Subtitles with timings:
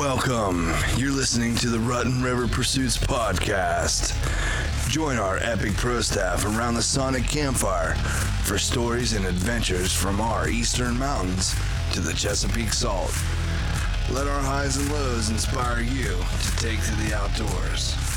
[0.00, 0.72] Welcome.
[0.96, 4.16] You're listening to the Rut and River Pursuits podcast.
[4.88, 7.94] Join our epic pro staff around the Sonic campfire
[8.44, 11.54] for stories and adventures from our eastern mountains
[11.92, 13.14] to the Chesapeake Salt.
[14.10, 18.09] Let our highs and lows inspire you to take to the outdoors.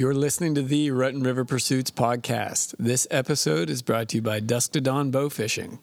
[0.00, 2.74] You're listening to the Rut and River Pursuits podcast.
[2.78, 5.78] This episode is brought to you by Dusk to Dawn Bow Fishing.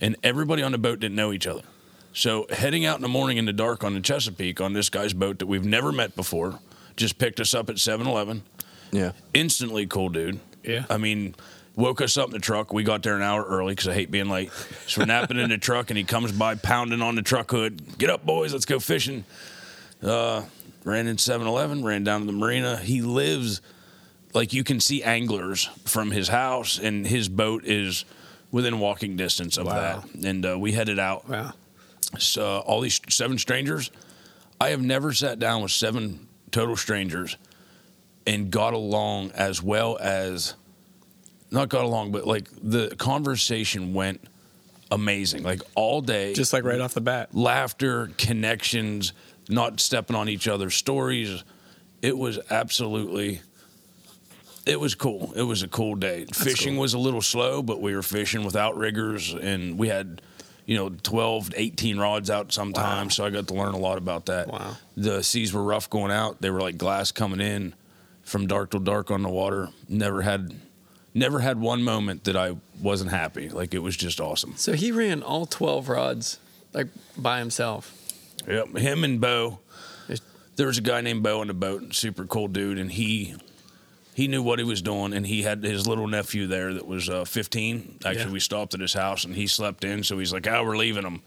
[0.00, 1.62] and everybody on the boat didn't know each other.
[2.16, 5.12] So heading out in the morning in the dark on the Chesapeake on this guy's
[5.12, 6.58] boat that we've never met before,
[6.96, 8.42] just picked us up at 7-Eleven.
[8.90, 9.12] Yeah.
[9.34, 10.40] Instantly cool dude.
[10.64, 10.86] Yeah.
[10.88, 11.34] I mean,
[11.74, 12.72] woke us up in the truck.
[12.72, 14.50] We got there an hour early because I hate being late.
[14.86, 17.98] So we're napping in the truck, and he comes by pounding on the truck hood.
[17.98, 19.26] Get up, boys, let's go fishing.
[20.02, 20.44] Uh,
[20.84, 22.78] ran in 7-Eleven, ran down to the marina.
[22.78, 23.60] He lives
[24.32, 28.06] like you can see anglers from his house, and his boat is
[28.50, 30.02] within walking distance of Wow.
[30.14, 30.24] that.
[30.24, 31.28] And uh, we headed out.
[31.28, 31.52] Wow.
[32.18, 33.90] So all these seven strangers,
[34.60, 37.36] I have never sat down with seven total strangers
[38.26, 40.54] and got along as well as
[41.50, 44.20] not got along, but like the conversation went
[44.90, 45.42] amazing.
[45.42, 47.34] Like all day, Just like right off the bat.
[47.34, 49.12] laughter, connections,
[49.48, 51.44] not stepping on each other's stories.
[52.02, 53.40] It was absolutely.
[54.66, 55.32] It was cool.
[55.36, 56.26] It was a cool day.
[56.32, 56.80] fishing cool.
[56.82, 60.20] was a little slow, but we were fishing without riggers, and we had,
[60.66, 63.14] you know, 12, 18 rods out sometimes.
[63.14, 64.48] So I got to learn a lot about that.
[64.48, 64.76] Wow.
[64.96, 66.42] The seas were rough going out.
[66.42, 67.74] They were like glass coming in
[68.22, 69.68] from dark till dark on the water.
[69.88, 70.54] Never had,
[71.14, 73.48] never had one moment that I wasn't happy.
[73.48, 74.54] Like it was just awesome.
[74.56, 76.38] So he ran all 12 rods
[76.72, 77.94] like by himself.
[78.46, 79.60] Yep, him and Bo.
[80.56, 83.34] There was a guy named Bo on the boat, super cool dude, and he
[84.16, 87.10] he knew what he was doing, and he had his little nephew there that was
[87.10, 87.98] uh, 15.
[88.06, 88.30] Actually, Yeah.
[88.32, 91.04] we stopped at his house, and he slept in, so he's like, "Oh, we're leaving
[91.04, 91.20] him."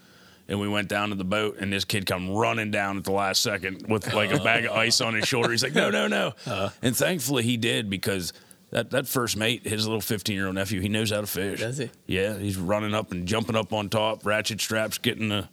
[0.47, 3.11] And we went down to the boat, and this kid come running down at the
[3.11, 5.51] last second with like a bag of ice on his shoulder.
[5.51, 6.69] He's like, "No, no, no!" Uh-huh.
[6.81, 8.33] and thankfully he did because
[8.71, 11.59] that that first mate, his little 15 year old nephew, he knows how to fish.
[11.59, 11.91] Does he?
[12.07, 15.47] Yeah, he's running up and jumping up on top, ratchet straps, getting the,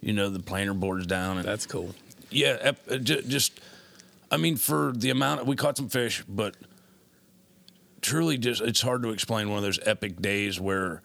[0.00, 1.38] you know, the planer boards down.
[1.38, 1.94] And That's cool.
[2.30, 3.60] yeah, uh, ju- just,
[4.32, 6.56] I mean, for the amount we caught some fish, but
[8.04, 11.02] truly, just it's hard to explain one of those epic days where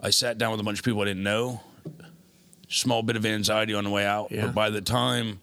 [0.00, 1.62] I sat down with a bunch of people I didn't know.
[2.68, 4.46] Small bit of anxiety on the way out, Yeah.
[4.46, 5.40] but by the time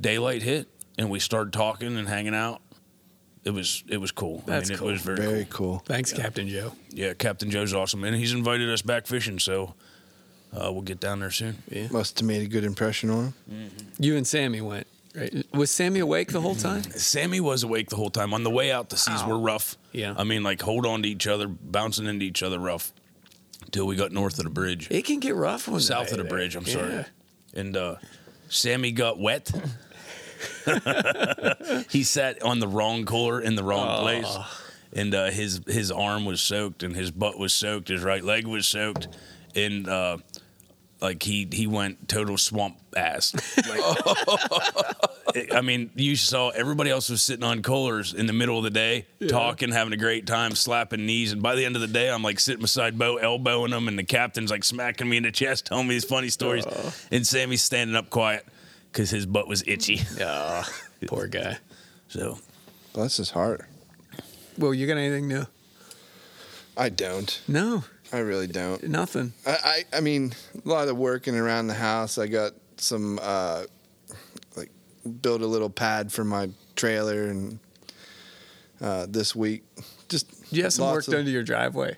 [0.00, 0.68] daylight hit
[0.98, 2.60] and we started talking and hanging out,
[3.44, 4.42] it was it was cool.
[4.46, 4.88] That's I mean, cool.
[4.88, 5.78] it was very, Very cool.
[5.78, 5.82] cool.
[5.86, 6.72] Thanks, Captain Joe.
[6.90, 9.74] Yeah, Captain Joe's awesome, and he's invited us back fishing, so
[10.52, 11.62] uh, we'll get down there soon.
[11.70, 11.88] Yeah.
[11.90, 13.70] Must have made a good impression on him.
[13.98, 15.46] You and Sammy went, right?
[15.52, 16.82] Was Sammy awake the whole time?
[16.82, 18.34] Sammy was awake the whole time.
[18.34, 19.76] On the way out, the seas were rough.
[19.92, 20.14] Yeah.
[20.16, 22.92] I mean, like hold on to each other, bouncing into each other rough.
[23.70, 26.24] till we got north of the bridge, It can get rough one south of the
[26.24, 26.54] bridge.
[26.56, 26.72] I'm Yeah.
[26.72, 27.04] sorry.
[27.54, 27.96] And uh,
[28.48, 29.50] Sammy got wet.
[31.90, 34.36] he sat on the wrong cooler in the wrong place,
[34.92, 38.46] and uh, his his arm was soaked, and his butt was soaked, his right leg
[38.46, 39.08] was soaked,
[39.54, 40.18] and uh,
[41.04, 43.34] like he he went total swamp ass.
[43.56, 48.64] Like, I mean, you saw everybody else was sitting on coolers in the middle of
[48.64, 51.88] the day, talking, having a great time, slapping knees, and by the end of the
[51.88, 55.22] day, I'm like sitting beside Bo, elbowing him, and the captain's like smacking me in
[55.22, 56.64] the chest, telling me these funny stories,
[57.10, 58.44] and Sammy's standing up quiet
[58.90, 60.00] because his butt was itchy.
[60.20, 60.64] Oh,
[61.06, 61.58] poor guy.
[62.08, 62.38] So
[62.94, 63.66] Bless his heart.
[64.56, 65.46] Well, you got anything new?
[66.76, 67.40] I don't.
[67.48, 68.82] No, I really don't.
[68.88, 69.32] nothing.
[69.46, 69.56] I,
[69.92, 70.32] I, I mean,
[70.64, 72.16] a lot of working around the house.
[72.18, 73.64] I got some, uh,
[74.56, 74.70] like,
[75.22, 77.58] built a little pad for my trailer, and
[78.80, 79.64] uh, this week,
[80.08, 81.96] just You have some work of- done to your driveway.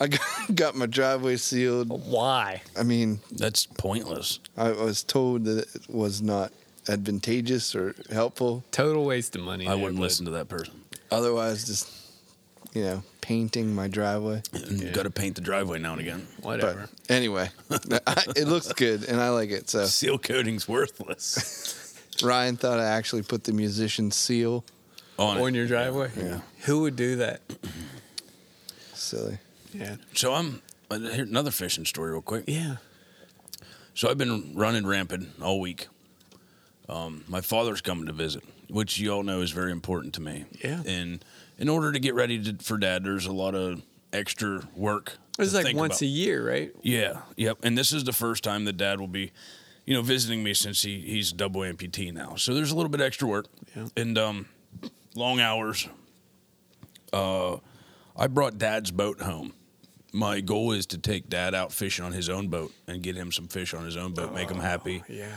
[0.00, 0.20] I got,
[0.54, 1.88] got my driveway sealed.
[1.88, 2.62] Why?
[2.78, 4.38] I mean, that's pointless.
[4.56, 6.52] I was told that it was not
[6.88, 8.62] advantageous or helpful.
[8.70, 9.66] Total waste of money.
[9.66, 10.82] I there, wouldn't but- listen to that person.
[11.10, 11.88] Otherwise, just
[12.74, 14.40] you know, painting my driveway.
[14.70, 16.26] You got to paint the driveway now and again.
[16.40, 16.88] Whatever.
[17.06, 17.50] But anyway,
[18.06, 19.68] I, it looks good and I like it.
[19.68, 21.94] So Seal coating's worthless.
[22.22, 24.64] Ryan thought I actually put the musician seal.
[25.18, 26.10] On, On your driveway?
[26.16, 26.40] Yeah.
[26.60, 27.42] Who would do that?
[28.94, 29.36] Silly.
[29.74, 29.96] Yeah.
[30.14, 32.44] So I'm uh, here another fishing story real quick.
[32.46, 32.76] Yeah.
[33.92, 35.88] So I've been running rampant all week.
[36.88, 40.46] Um, my father's coming to visit, which you all know is very important to me.
[40.64, 40.82] Yeah.
[40.86, 41.22] And
[41.58, 43.82] in order to get ready to, for dad, there's a lot of
[44.12, 45.18] extra work.
[45.38, 46.02] It's like once about.
[46.02, 46.72] a year, right?
[46.82, 47.20] Yeah.
[47.36, 47.58] Yep.
[47.62, 49.32] And this is the first time that dad will be,
[49.86, 52.34] you know, visiting me since he, he's double amputee now.
[52.36, 53.46] So there's a little bit extra work
[53.76, 53.86] Yeah.
[53.96, 54.46] and um,
[55.14, 55.88] long hours.
[57.12, 57.56] Uh,
[58.16, 59.52] I brought dad's boat home.
[60.12, 63.30] My goal is to take dad out fishing on his own boat and get him
[63.30, 65.28] some fish on his own boat, make him happy Yeah.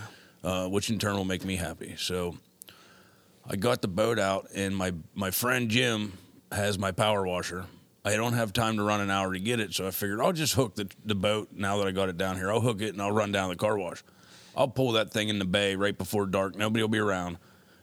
[0.43, 1.95] uh, which in turn will make me happy.
[1.97, 2.37] So
[3.47, 6.17] I got the boat out, and my my friend Jim
[6.51, 7.65] has my power washer.
[8.03, 10.33] I don't have time to run an hour to get it, so I figured I'll
[10.33, 12.51] just hook the, the boat now that I got it down here.
[12.51, 14.03] I'll hook it and I'll run down the car wash.
[14.55, 16.55] I'll pull that thing in the bay right before dark.
[16.55, 17.37] Nobody will be around,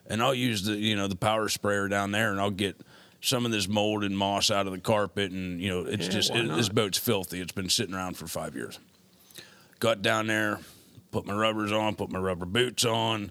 [0.07, 2.81] and I'll use the you know the power sprayer down there, and I'll get
[3.21, 6.13] some of this mold and moss out of the carpet, and you know it's Yeah,
[6.13, 7.41] just it, this boat's filthy.
[7.41, 8.79] It's been sitting around for five years.
[9.81, 10.59] Got down there,
[11.13, 13.31] put my rubbers on, put my rubber boots on,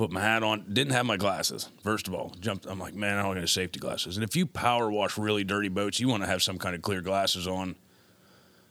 [0.00, 0.64] put my hat on.
[0.72, 1.68] Didn't have my glasses.
[1.84, 2.64] First of all, jumped.
[2.64, 4.16] I'm like, man, I don't have safety glasses.
[4.16, 6.80] And if you power wash really dirty boats, you want to have some kind of
[6.80, 7.76] clear glasses on.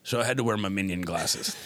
[0.03, 1.55] So I had to wear my Minion glasses.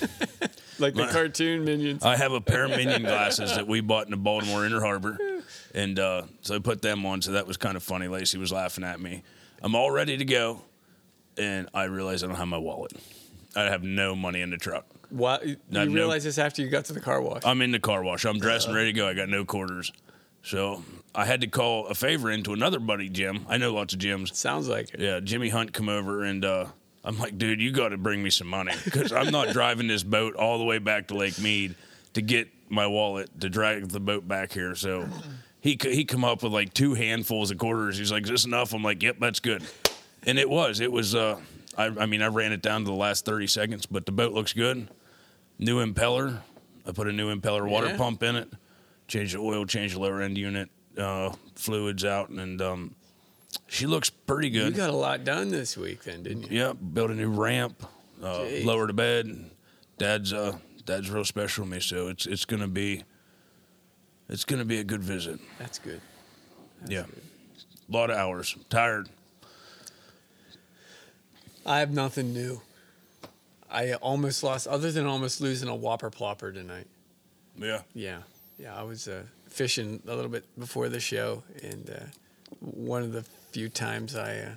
[0.80, 2.04] Like the cartoon minions.
[2.04, 5.20] I have a pair of Minion glasses that we bought in the Baltimore Inner Harbor,
[5.76, 7.22] and uh, so I put them on.
[7.22, 8.08] So that was kind of funny.
[8.08, 9.22] Lacey was laughing at me.
[9.62, 10.64] I'm all ready to go,
[11.38, 12.94] and I realize I don't have my wallet.
[13.56, 14.86] I have no money in the truck.
[15.10, 15.40] Why?
[15.44, 17.44] You I've no- realize this after you got to the car wash?
[17.46, 18.26] I'm in the car wash.
[18.26, 19.08] I'm dressed and ready to go.
[19.08, 19.92] I got no quarters.
[20.42, 20.84] So
[21.16, 23.46] I had to call a favor into another buddy, Jim.
[23.48, 24.38] I know lots of Jims.
[24.38, 25.00] Sounds like it.
[25.00, 26.66] Yeah, Jimmy Hunt come over and uh,
[27.04, 30.04] I'm like, dude, you got to bring me some money because I'm not driving this
[30.04, 31.76] boat all the way back to Lake Mead
[32.14, 34.76] to get my wallet to drag the boat back here.
[34.76, 35.08] So
[35.62, 37.98] he c- he come up with like two handfuls of quarters.
[37.98, 38.74] He's like, is this enough?
[38.74, 39.64] I'm like, yep, that's good.
[40.26, 40.80] And it was.
[40.82, 41.16] It was.
[41.16, 41.40] Uh,
[41.78, 44.34] I, I mean, I ran it down to the last 30 seconds, but the boat
[44.34, 44.88] looks good.
[45.60, 46.40] New impeller.
[46.88, 47.98] I put a new impeller water Yeah.
[47.98, 48.50] pump in it.
[49.08, 52.96] Changed the oil, changed the lower end unit, uh, fluids out, and um,
[53.68, 54.66] she looks pretty good.
[54.66, 54.78] You good.
[54.78, 56.60] got a lot done this week, then, didn't you?
[56.60, 57.84] Yeah, built a new ramp,
[58.24, 58.66] uh, Jeez.
[58.66, 59.50] lowered a bed.
[59.98, 63.04] Dad's uh, dad's real special to me, so it's it's gonna be
[64.30, 65.40] it's gonna be a good visit.
[65.60, 66.02] That's good.
[66.88, 68.56] yeah, a lot of hours.
[68.70, 69.10] Tired.
[71.66, 72.62] I have nothing new.
[73.70, 76.88] I almost lost, other than almost losing a whopper plopper tonight.
[77.58, 78.20] Yeah, Yeah,
[78.60, 78.76] yeah.
[78.76, 82.00] I was uh, fishing a little bit before the show, and uh,
[82.60, 84.50] one of the few times I uh,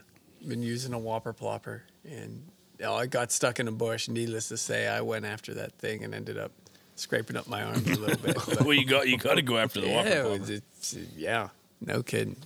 [0.47, 2.43] been using a whopper plopper, and
[2.85, 4.09] oh, I got stuck in a bush.
[4.09, 6.53] Needless to say, I went after that thing and ended up
[6.97, 8.61] scraping up my arms a little bit.
[8.65, 10.53] Well, you got you got to go after the yeah, it plumber.
[10.53, 11.49] it's- yeah,
[11.81, 12.37] no kidding.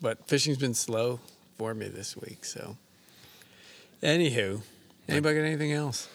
[0.00, 1.20] But fishing's been slow
[1.56, 2.44] for me this week.
[2.44, 2.76] So,
[4.04, 4.60] anywho,
[5.08, 6.08] anybody got anything else?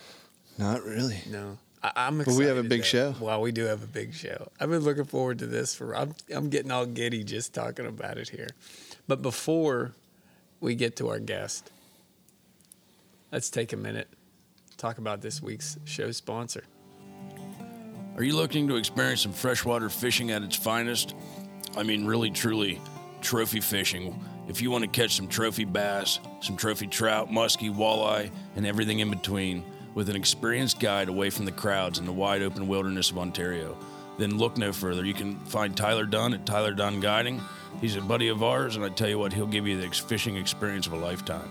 [0.58, 1.20] Not really.
[1.30, 1.58] No.
[1.82, 2.86] I, I'm But we have a big though.
[2.86, 3.16] show.
[3.20, 4.50] Well, we do have a big show.
[4.60, 5.96] I've been looking forward to this for.
[5.96, 8.50] I'm I'm getting all giddy just talking about it here.
[9.08, 9.94] But before
[10.60, 11.72] we get to our guest,
[13.32, 14.08] let's take a minute
[14.80, 16.64] talk about this week's show sponsor.
[18.16, 21.16] Are you looking to experience some freshwater fishing at its finest?
[21.78, 22.82] I mean, really, truly,
[23.22, 24.18] trophy fishing.
[24.50, 28.98] If you want to catch some trophy bass, some trophy trout, muskie, walleye, and everything
[28.98, 29.64] in between,
[29.94, 33.78] with an experienced guide away from the crowds in the wide open wilderness of Ontario.
[34.18, 35.06] Then look no further.
[35.06, 37.40] You can find Tyler Dunn at Tyler Dunn Guiding.
[37.80, 40.36] He's a buddy of ours, and I tell you what, he'll give you the fishing
[40.36, 41.50] experience of a lifetime.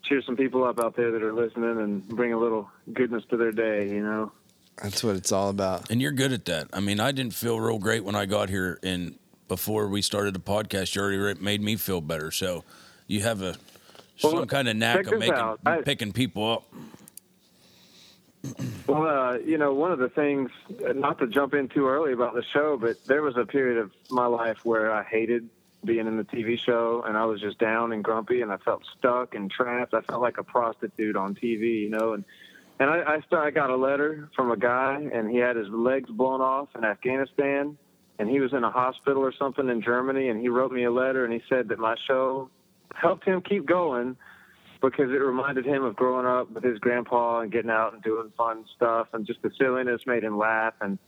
[0.05, 3.37] cheer some people up out there that are listening and bring a little goodness to
[3.37, 4.31] their day, you know?
[4.83, 5.91] That's what it's all about.
[5.91, 6.69] And you're good at that.
[6.73, 9.19] I mean, I didn't feel real great when I got here, and
[9.49, 12.31] before we started the podcast, you already made me feel better.
[12.31, 12.65] So
[13.07, 13.57] you have a
[14.23, 15.61] Well, some kind of knack of making out.
[15.67, 16.65] I- picking people up.
[18.87, 20.51] Well, uh, you know, one of the things,
[20.95, 23.91] not to jump in too early about the show, but there was a period of
[24.11, 25.51] my life where I hated
[25.85, 28.83] being in the TV show and I was just down and grumpy and I felt
[28.97, 29.93] stuck and trapped.
[29.93, 32.25] I felt like a prostitute on TV, you know, and
[32.81, 35.69] and I, I, started, I got a letter from a guy and he had his
[35.69, 37.77] legs blown off in Afghanistan
[38.19, 40.91] and he was in a hospital or something in Germany and he wrote me a
[40.91, 42.51] letter and he said that my show
[42.95, 44.17] helped him keep going
[44.81, 48.31] because it reminded him of growing up with his grandpa and getting out and doing
[48.37, 50.99] fun stuff and just the silliness made him laugh and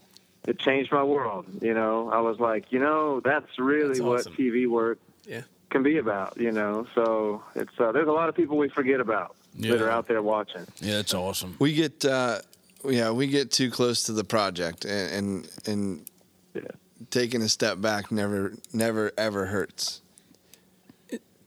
[0.47, 2.09] it changed my world you know?
[2.11, 5.43] I was like you know that's really That's what tv work Yeah.
[5.69, 6.85] can be about you know?
[6.95, 10.21] So it's uh, there's a lot of people we forget about that are out there
[10.21, 11.55] watching Yeah, it's awesome.
[11.59, 12.39] We get, uh,
[12.85, 16.09] yeah, we get too close to the project, and and, and
[16.53, 16.61] Yeah.
[17.09, 20.01] taking a step back never, never, ever hurts.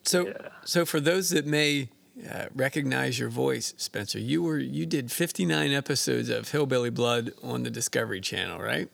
[0.05, 0.49] So, Yeah.
[0.65, 1.89] so for those that may
[2.31, 7.63] uh, recognize your voice, Spencer, you were you did 59 episodes of Hillbilly Blood on
[7.65, 8.89] the Discovery Channel, right?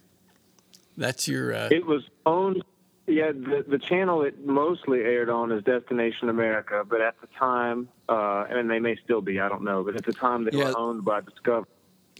[0.96, 1.52] That's your.
[1.54, 2.62] Uh, it was owned
[3.10, 7.88] yeah the, the channel it mostly aired on is destination america but at the time
[8.08, 10.64] uh, and they may still be i don't know but at the time they Yeah.
[10.70, 11.66] were owned by discovery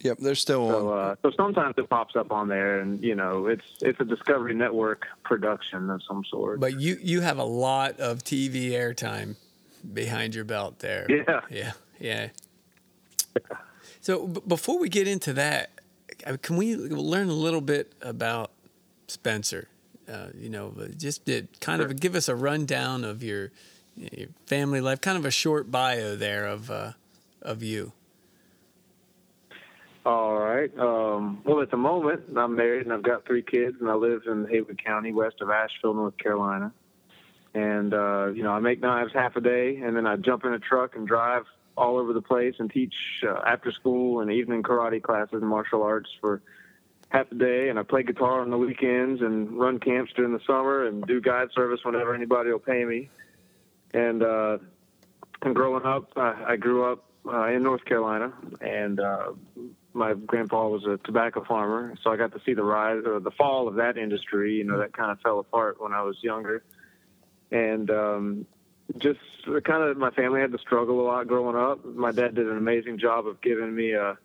[0.03, 0.99] Yep, they're still So, on.
[1.11, 4.55] uh, so sometimes it pops up on there, and you know, it's it's a Discovery
[4.55, 6.59] Network production of some sort.
[6.59, 9.37] but you you have a lot of TV airtime
[9.93, 11.05] behind your belt there.
[11.11, 11.41] Yeah.
[11.51, 11.73] Yeah.
[11.99, 12.29] Yeah.
[14.01, 15.71] So b- before we get into that,
[16.41, 18.53] can we learn a little bit about
[19.07, 19.69] Spencer?
[20.11, 23.52] Uh, you know, just did kind of give us a rundown of your,
[23.97, 26.93] your family life, kind of a short bio there of uh,
[27.43, 27.93] of you.
[30.05, 30.76] All right.
[30.79, 34.23] Um, well, at the moment, I'm married and I've got three kids, and I live
[34.26, 36.73] in Haywood County, west of Asheville, North Carolina.
[37.55, 40.52] And uh, you know, I make knives half a day, and then I jump in
[40.52, 41.45] a truck and drive
[41.76, 45.83] all over the place and teach uh, after school and evening karate classes and martial
[45.83, 46.43] arts for
[47.11, 47.69] half a day.
[47.69, 51.21] And I play guitar on the weekends and run camps during the summer and do
[51.21, 53.11] guide service whenever anybody will pay me.
[53.93, 54.59] And uh,
[55.43, 59.33] and growing up, I, I grew up uh, in North Carolina, and uh,
[59.93, 63.31] my grandpa was a tobacco farmer, so I got to see the rise or the
[63.33, 64.55] fall of that industry.
[64.55, 66.62] You know, that kind of fell apart when I was younger,
[67.50, 68.47] and um,
[68.99, 69.21] just
[69.64, 71.85] kind of my family had to struggle a lot growing up.
[71.85, 74.19] My dad did an amazing job of giving me a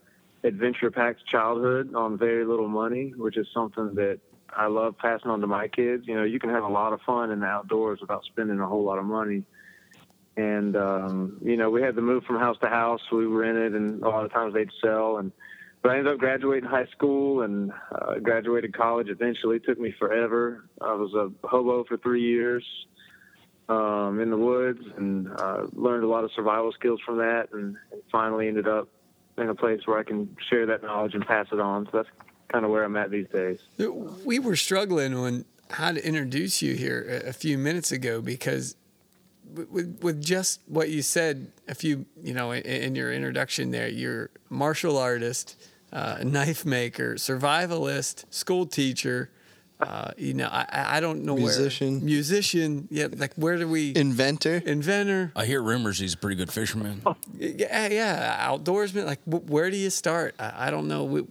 [0.46, 4.20] adventure-packed childhood on very little money, which is something that
[4.56, 6.04] I love passing on to my kids.
[6.08, 8.68] You know, you can have a lot of fun in the outdoors without spending a
[8.68, 9.44] whole lot of money
[10.38, 13.02] and um, you know we had to move from house to house.
[13.12, 15.18] We rented, and a lot of times they'd sell.
[15.18, 15.32] And
[15.82, 19.08] but I ended up graduating high school and uh, graduated college.
[19.10, 20.66] Eventually, it took me forever.
[20.82, 22.66] I was a hobo for three years
[23.70, 27.48] um, in the woods, and uh, learned a lot of survival skills from that.
[27.54, 28.90] And, and finally ended up
[29.38, 31.86] in a place where I can share that knowledge and pass it on.
[31.86, 32.10] So that's
[32.50, 33.60] kind of where I'm at these days.
[34.24, 38.76] We were struggling on how to introduce you here a, few minutes ago because
[39.54, 43.72] with- with, with just what you said a few, you know, in, in your introduction
[43.72, 45.56] there, you're martial artist,
[45.92, 49.32] uh, knife maker, survivalist, school teacher,
[49.86, 51.96] uh, you know, I I- I don't know Musician.
[52.00, 52.88] where musician.
[52.90, 54.62] Yeah, like where do we Inventor.
[54.66, 55.32] inventor?
[55.36, 57.02] I hear rumors he's a pretty good fisherman.
[57.38, 59.06] Yeah, yeah, outdoorsman.
[59.06, 60.36] Like, where do you start?
[60.40, 61.04] I, I don't know.
[61.04, 61.24] We,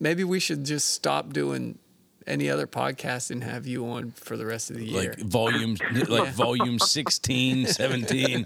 [0.00, 1.78] maybe we should just stop doing
[2.26, 5.10] any other podcast and have you on for the rest of the year.
[5.10, 5.76] like volume
[6.08, 8.44] like volume 16 17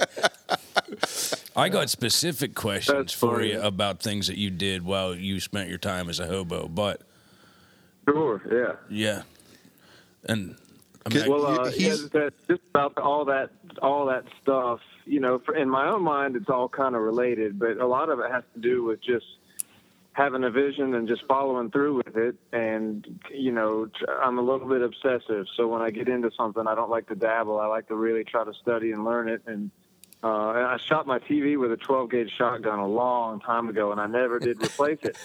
[1.56, 5.76] i got specific questions for you about things that you did while you spent your
[5.78, 7.02] time as a hobo but
[8.08, 8.72] Sure, yeah.
[8.88, 9.22] yeah
[10.28, 10.56] and
[11.04, 14.80] I mean, Well, uh, He's- yeah, that, just about all that, all that stuff.
[15.04, 18.08] You know, for, in my own mind, it's all kind of related, but a lot
[18.08, 19.26] of it has to do with just
[20.14, 22.34] having a vision and just following through with it.
[22.52, 26.66] And you know, tr- I'm a little bit obsessive, so when I get into something,
[26.66, 27.60] I don't like to dabble.
[27.60, 29.42] I like to really try to study and learn it.
[29.46, 29.70] And
[30.24, 33.92] uh, and I shot my TV with a 12 gauge shotgun a long time ago,
[33.92, 35.16] and I never did replace it.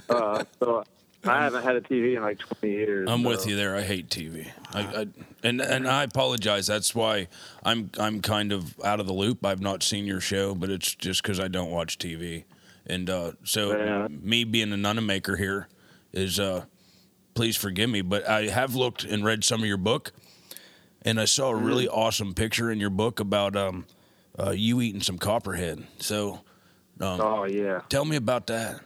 [0.08, 0.84] uh, so
[1.24, 3.08] I haven't had a TV in like 20 years.
[3.10, 3.28] I'm so.
[3.28, 3.76] with you there.
[3.76, 4.48] I hate TV.
[4.72, 5.06] I, I
[5.42, 6.66] and and I apologize.
[6.66, 7.28] That's why
[7.64, 9.44] I'm I'm kind of out of the loop.
[9.44, 12.44] I've not seen your show, but it's just because I don't watch TV.
[12.86, 14.08] And uh, so Yeah.
[14.08, 15.68] me being a nunamaker here
[16.12, 16.64] is uh,
[17.34, 20.12] please forgive me, but I have looked and read some of your book,
[21.02, 23.86] and I saw a really awesome picture in your book about um,
[24.38, 25.86] uh, you eating some copperhead.
[25.98, 26.40] So
[27.00, 27.82] Oh yeah.
[27.88, 28.80] Tell me about that.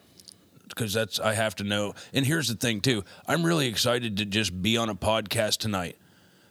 [0.74, 1.94] Because that's I have to know.
[2.12, 3.04] And here's the thing too.
[3.26, 5.96] I'm really excited to just be on a podcast tonight.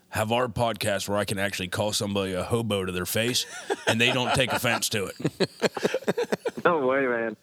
[0.10, 3.46] Have our podcast where I can actually call somebody a hobo to their face
[3.88, 5.50] and they don't take offense to it.
[6.66, 7.38] No way, man.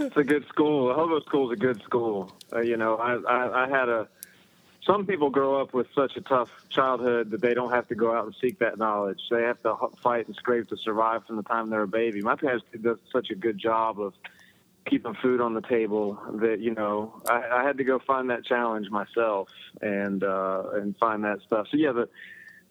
[0.00, 0.92] It's a good school.
[0.92, 2.32] Hobo School's a good school.
[2.52, 4.08] Uh, you know, I, I I had a.
[4.84, 8.14] Some people grow up with such a tough childhood that they don't have to go
[8.14, 9.20] out and seek that knowledge.
[9.30, 12.22] They have to fight and scrape to survive from the time they're a baby.
[12.22, 14.14] My parents did such a good job of
[14.86, 18.44] keeping food on the table that you know I, I had to go find that
[18.44, 19.48] challenge myself
[19.80, 21.66] and uh, and find that stuff.
[21.70, 22.08] So yeah, the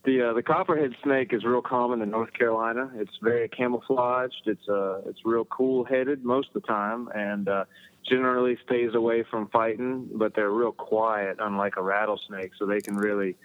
[0.05, 2.91] the uh, the copperhead snake is real common in North Carolina.
[2.95, 4.43] It's very camouflaged.
[4.45, 7.65] It's uh it's real cool headed most of the time, and uh,
[8.07, 10.09] generally stays away from fighting.
[10.13, 13.35] But they're real quiet, unlike a rattlesnake, so they can really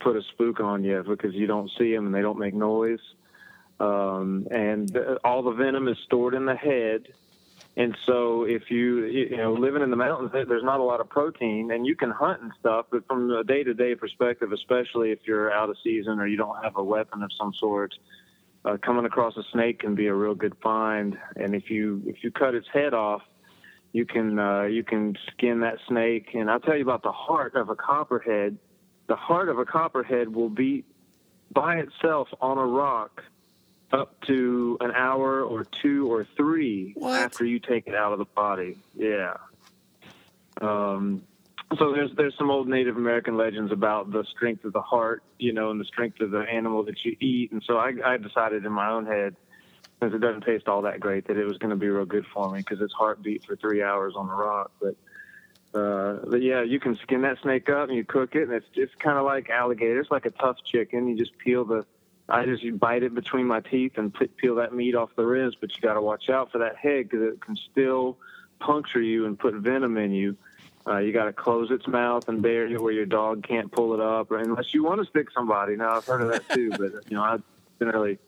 [0.00, 3.00] put a spook on you because you don't see them and they don't make noise.
[3.78, 7.08] Um, and uh, all the venom is stored in the head.
[7.76, 11.08] And so, if you you know living in the mountains, there's not a lot of
[11.08, 12.86] protein, and you can hunt and stuff.
[12.90, 16.76] But from a day-to-day perspective, especially if you're out of season or you don't have
[16.76, 17.94] a weapon of some sort,
[18.64, 21.16] uh, coming across a snake can be a real good find.
[21.36, 23.22] And if you if you cut its head off,
[23.92, 26.30] you can uh, you can skin that snake.
[26.34, 28.58] And I'll tell you about the heart of a copperhead.
[29.06, 30.86] The heart of a copperhead will beat
[31.52, 33.22] by itself on a rock
[33.92, 37.18] up to an hour or two or three What?
[37.20, 38.78] after you take it out of the body.
[38.94, 39.34] Yeah.
[40.60, 41.22] Um,
[41.78, 45.52] so there's there's some old Native American legends about the strength of the heart, you
[45.52, 47.52] know, and the strength of the animal that you eat.
[47.52, 49.36] And so I, I decided in my own head,
[50.00, 52.26] since it doesn't taste all that great, that it was going to be real good
[52.34, 54.72] for me because its heart beat for three hours on the rock.
[54.80, 54.96] But
[55.78, 58.66] uh, but yeah, you can skin that snake up and you cook it, and it's
[58.74, 60.00] it's kind of like alligator.
[60.00, 61.06] It's like a tough chicken.
[61.06, 61.86] You just peel the,
[62.30, 65.56] I just bite it between my teeth and peel that meat off the ribs.
[65.60, 68.16] But you got to watch out for that head because it can still
[68.60, 70.36] puncture you and put venom in you.
[70.86, 73.92] Uh, you got to close its mouth and bury it where your dog can't pull
[73.94, 75.76] it up, unless you want to stick somebody.
[75.76, 77.38] Now I've heard of that too, but you know I
[77.78, 78.18] generally.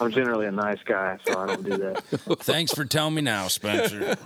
[0.00, 2.04] I'm generally a nice guy, so I don't do that.
[2.40, 4.16] Thanks for telling me now, Spencer.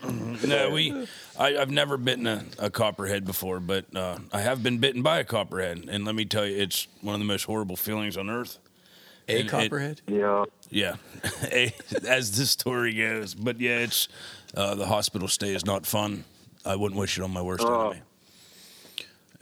[0.46, 1.06] no, we
[1.38, 5.18] I, I've never bitten a, a copperhead before, but uh, I have been bitten by
[5.18, 8.30] a copperhead, and let me tell you, it's one of the most horrible feelings on
[8.30, 8.58] earth.
[9.28, 10.00] A And it- copperhead.
[10.06, 10.44] Yeah.
[10.68, 10.96] Yeah,
[12.08, 13.34] as the story goes.
[13.34, 14.08] But yeah, it's
[14.56, 16.24] uh, the hospital stay is not fun.
[16.64, 17.90] I wouldn't wish it on my worst Oh.
[17.90, 18.02] enemy.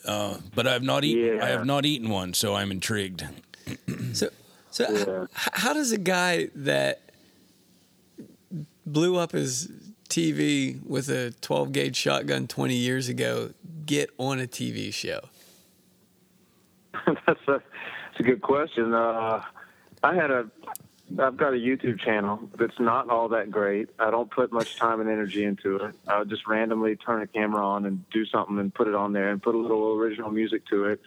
[0.07, 1.41] Uh, but I have not eaten.
[1.41, 3.25] I have not eaten one, so I'm intrigued.
[4.13, 4.29] So,
[4.71, 7.01] so h- how does a guy that
[8.85, 9.71] blew up his
[10.11, 13.51] TV with a 12 gauge shotgun 20 years ago
[13.87, 15.21] get on a TV show?
[17.27, 18.93] that's a that's a good question.
[18.93, 19.43] Uh,
[20.05, 20.51] I had a
[21.19, 23.89] I've got a YouTube channel that's not all that great.
[23.99, 25.95] I don't put much time and energy into it.
[26.09, 29.13] I would just randomly turn a camera on and do something and put it on
[29.13, 31.01] there and put a little original music to it.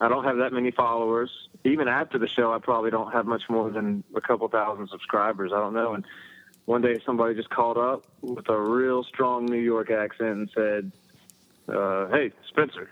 [0.00, 1.30] I don't have that many followers.
[1.64, 5.52] Even after the show, I probably don't have much more than a couple thousand subscribers.
[5.52, 5.94] I don't know.
[5.94, 6.04] And
[6.66, 10.92] one day somebody just called up with a real strong New York accent and said,
[11.74, 12.90] uh, "Hey, Spencer,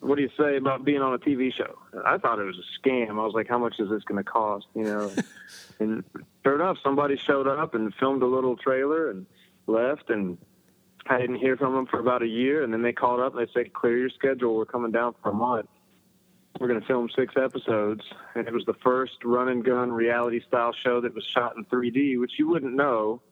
[0.00, 2.88] what do you say about being on a TV show?" I thought it was a
[2.88, 3.10] scam.
[3.10, 5.12] I was like, "How much is this going to cost?" You know.
[5.80, 6.04] and
[6.44, 9.26] sure enough, somebody showed up and filmed a little trailer and
[9.66, 10.38] left, and
[11.06, 13.46] I didn't hear from them for about a year, and then they called up and
[13.46, 14.56] they said, "Clear your schedule.
[14.56, 15.68] We're coming down for a month.
[16.58, 18.02] We're going to film six episodes."
[18.34, 21.64] And it was the first run and gun reality style show that was shot in
[21.64, 23.22] 3D, which you wouldn't know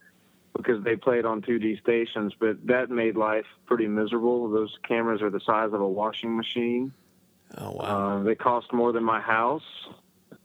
[0.57, 2.33] because they played on 2D stations.
[2.39, 4.49] But that made life pretty miserable.
[4.49, 6.93] Those cameras are the size of a washing machine.
[7.57, 7.83] Oh wow.
[8.19, 9.63] Uh, they cost more than my house,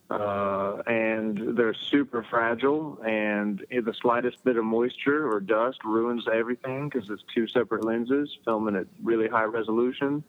[0.09, 2.99] uh, and they're super fragile.
[3.03, 8.37] And the slightest bit of moisture or dust ruins everything because it's two separate lenses
[8.45, 10.23] filming at really high resolution.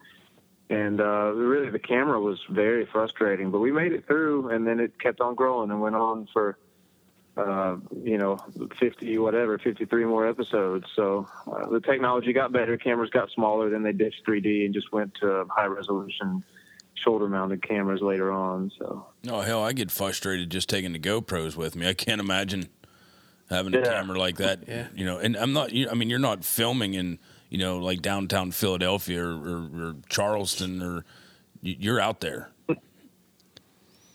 [0.71, 3.51] And uh, really, the camera was very frustrating.
[3.51, 6.57] But we made it through, and then it kept on growing and went on for.
[7.37, 8.37] Uh, you know,
[8.79, 10.85] 50, whatever, 53 more episodes.
[10.95, 12.77] So uh, the technology got better.
[12.77, 13.71] Cameras got smaller.
[13.71, 16.45] Then they ditched 3D and just went to high resolution
[16.95, 18.71] shoulder mounted cameras later on.
[18.79, 21.88] So Oh hell, I get frustrated just taking the GoPros with me.
[21.88, 22.68] I can't imagine
[23.49, 24.61] having a camera like that.
[24.68, 24.88] Yeah.
[24.95, 25.73] You know, and I'm not.
[25.73, 27.18] you- I mean, you're not filming in
[27.49, 31.05] you know like downtown Philadelphia or, or, or Charleston or
[31.62, 32.51] you're out there.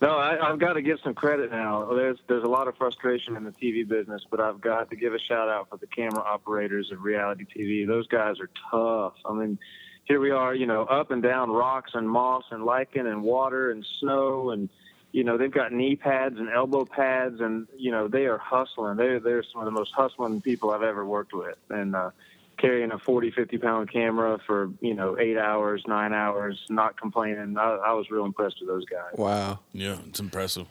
[0.00, 1.92] No, I, I've got to give some credit now.
[1.94, 5.12] There's there's a lot of frustration in the TV business, but I've got to give
[5.14, 7.86] a shout out for the camera operators of reality TV.
[7.86, 9.14] Those guys are tough.
[9.24, 9.58] I mean,
[10.04, 13.70] here we are, you know, up and down rocks and moss and lichen and water
[13.70, 14.68] and snow and
[15.10, 18.96] you know they've got knee pads and elbow pads and you know they are hustling.
[18.96, 21.94] They're they're some of the most hustling people I've ever worked with and.
[21.94, 22.10] uh
[22.58, 27.56] carrying a 40, 50 pound camera for, you know, eight hours, nine hours, not complaining.
[27.58, 29.14] I, I was real impressed with those guys.
[29.14, 29.60] Wow.
[29.72, 30.66] Yeah, it's impressive.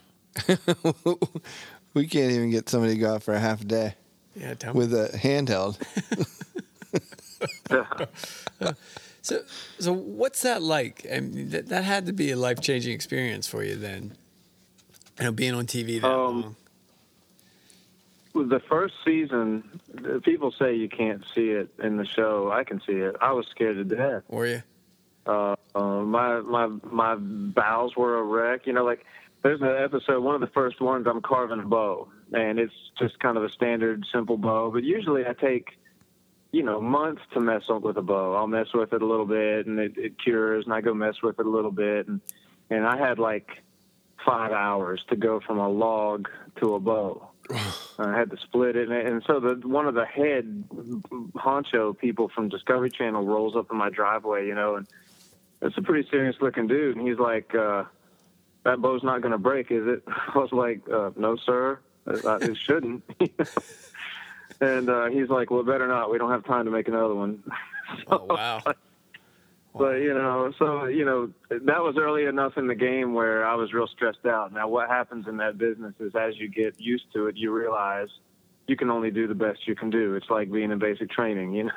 [1.93, 3.95] we can't even get somebody to go out for a half a day
[4.35, 4.53] yeah.
[4.53, 4.77] Tell me.
[4.79, 5.77] with a handheld.
[9.21, 9.41] So,
[9.77, 11.05] so what's that like?
[11.13, 14.15] I mean, that, that had to be a life changing experience for you then.
[15.19, 16.55] You know, being on TV that Um, long.
[18.45, 19.81] The first season,
[20.23, 22.51] people say you can't see it in the show.
[22.51, 23.15] I can see it.
[23.21, 24.23] I was scared to death.
[24.29, 24.63] Were you?
[25.25, 28.65] Uh, uh, my my my bowels were a wreck.
[28.65, 29.05] You know, like
[29.43, 31.05] there's an episode, one of the first ones.
[31.07, 34.71] I'm carving a bow, and it's just kind of a standard, simple bow.
[34.71, 35.77] But usually, I take
[36.51, 38.35] you know months to mess up with a bow.
[38.35, 41.15] I'll mess with it a little bit, and it, it cures, and I go mess
[41.21, 42.21] with it a little bit, and
[42.69, 43.63] and I had like
[44.25, 46.27] five hours to go from a log
[46.61, 47.29] to a bow.
[47.99, 50.65] I had to split it, and, and so the one of the head
[51.35, 54.87] honcho people from Discovery Channel rolls up in my driveway, you know, and
[55.61, 57.85] it's a pretty serious looking dude, and he's like, uh,
[58.63, 62.25] "That bow's not going to break, is it?" I was like, uh, "No, sir, it,
[62.25, 63.03] uh, it shouldn't."
[64.61, 66.11] and uh, he's like, "Well, better not.
[66.11, 67.43] We don't have time to make another one."
[68.09, 68.61] Oh, wow.
[69.75, 73.53] But you know, so you know, that was early enough in the game where I
[73.55, 74.51] was real stressed out.
[74.51, 78.07] Now, what happens in that business is as you get used to it, you realize
[78.67, 80.15] you can only do the best you can do.
[80.15, 81.53] It's like being in basic training.
[81.55, 81.71] You know,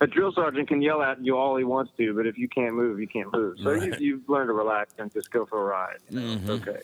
[0.00, 2.74] a drill sergeant can yell at you all he wants to, but if you can't
[2.74, 3.56] move, you can't move.
[3.58, 4.00] So you, Right.
[4.00, 5.98] you learn to relax and just go for a ride.
[6.10, 6.80] You know, It's okay.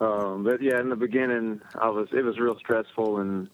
[0.00, 3.48] Um, but yeah, in the beginning, I was it was real stressful and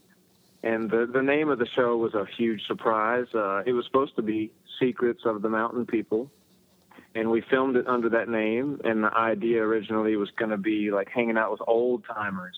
[0.62, 3.26] and the the name of the show was a huge surprise.
[3.34, 6.30] Uh, it was supposed to be Secrets of the Mountain People,
[7.14, 8.80] and we filmed it under that name.
[8.84, 12.56] And the idea originally was going to be like hanging out with old timers.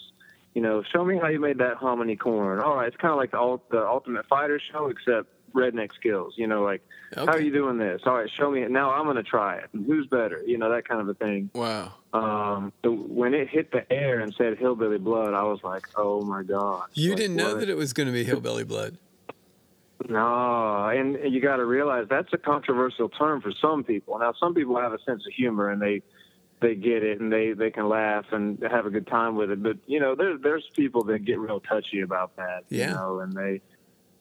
[0.54, 2.58] You know, show me how you made that hominy corn.
[2.60, 6.34] All right, it's kind of like the, the Ultimate Fighter show, except redneck skills.
[6.36, 6.82] You know, like
[7.14, 8.02] how are you doing this?
[8.04, 8.70] All right, show me it.
[8.70, 9.70] Now I'm going to try it.
[9.72, 10.42] Who's better?
[10.44, 11.92] You know, that kind of a thing Wow.
[12.12, 16.22] um, the, when it hit the air and said hillbilly blood, I was like, oh
[16.22, 16.82] my god.
[16.94, 17.60] You Like, didn't know what?
[17.60, 18.96] that it was going to be hillbilly blood.
[20.08, 24.18] No, and you got to realize that's a controversial term for some people.
[24.18, 26.02] Now, some people have a sense of humor and they
[26.60, 29.62] they get it and they they can laugh and have a good time with it.
[29.62, 32.64] But you know, there there's people that get real touchy about that.
[32.68, 32.88] Yeah.
[32.88, 33.60] You know, and they.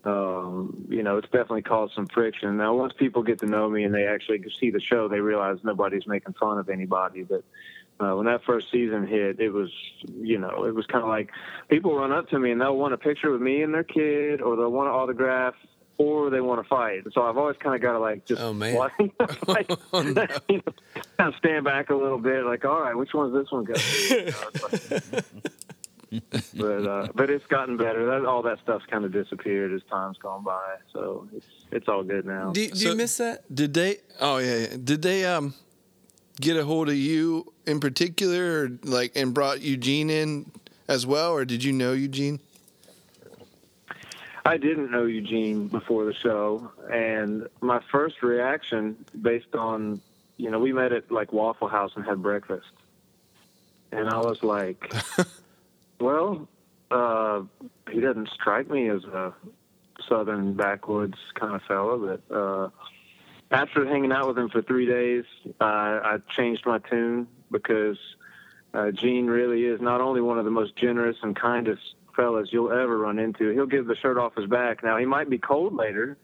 [0.06, 2.56] Um, you know, it's definitely caused some friction.
[2.56, 5.58] Now, once people get to know me and they actually see the show, they realize
[5.62, 7.24] nobody's making fun of anybody.
[7.24, 7.44] But
[8.00, 9.70] uh, when that first season hit, it was,
[10.22, 11.30] you know, it was kind of like
[11.70, 14.42] people run up to me and they'll want a picture with me and their kid,
[14.42, 15.54] or they'll want an autograph,
[15.98, 17.04] or they want to fight.
[17.14, 18.76] So I've always kind of got to like just, Oh, man.
[19.48, 20.74] like, you know,
[21.18, 23.74] kind of stand back a little bit, like, all right, which one's this one go?
[24.10, 24.34] You know,
[24.72, 25.26] it's like-
[26.58, 28.04] but uh, but it's gotten better.
[28.08, 30.78] That, all that stuff's kind of disappeared as time's gone by.
[30.92, 32.50] So it's it's all good now.
[32.52, 33.54] Do, do So- you miss that?
[33.54, 33.98] Did they?
[34.20, 34.78] Oh yeah, yeah.
[34.84, 35.54] Did they um
[36.40, 40.52] get a hold of you in particular, or like and brought Eugene in
[40.88, 42.40] as well, or did you know Eugene?
[44.46, 50.02] I didn't know Eugene before the show, and my first reaction, based on,
[50.38, 52.72] you know, we met at like Waffle House and had breakfast,
[53.92, 54.92] and I was like,
[56.00, 56.48] well,
[56.90, 57.42] uh,
[57.92, 59.34] he doesn't strike me as a
[60.08, 62.70] southern backwoods kind of fellow, But uh,
[63.52, 65.26] after hanging out with him for three days,
[65.60, 67.98] uh, I changed my tune because
[68.74, 71.82] uh, Gene really is not only one of the most generous and kindest
[72.16, 73.50] fellas you'll ever run into.
[73.52, 74.84] He'll give the shirt off his back.
[74.84, 76.18] Now he might be cold later,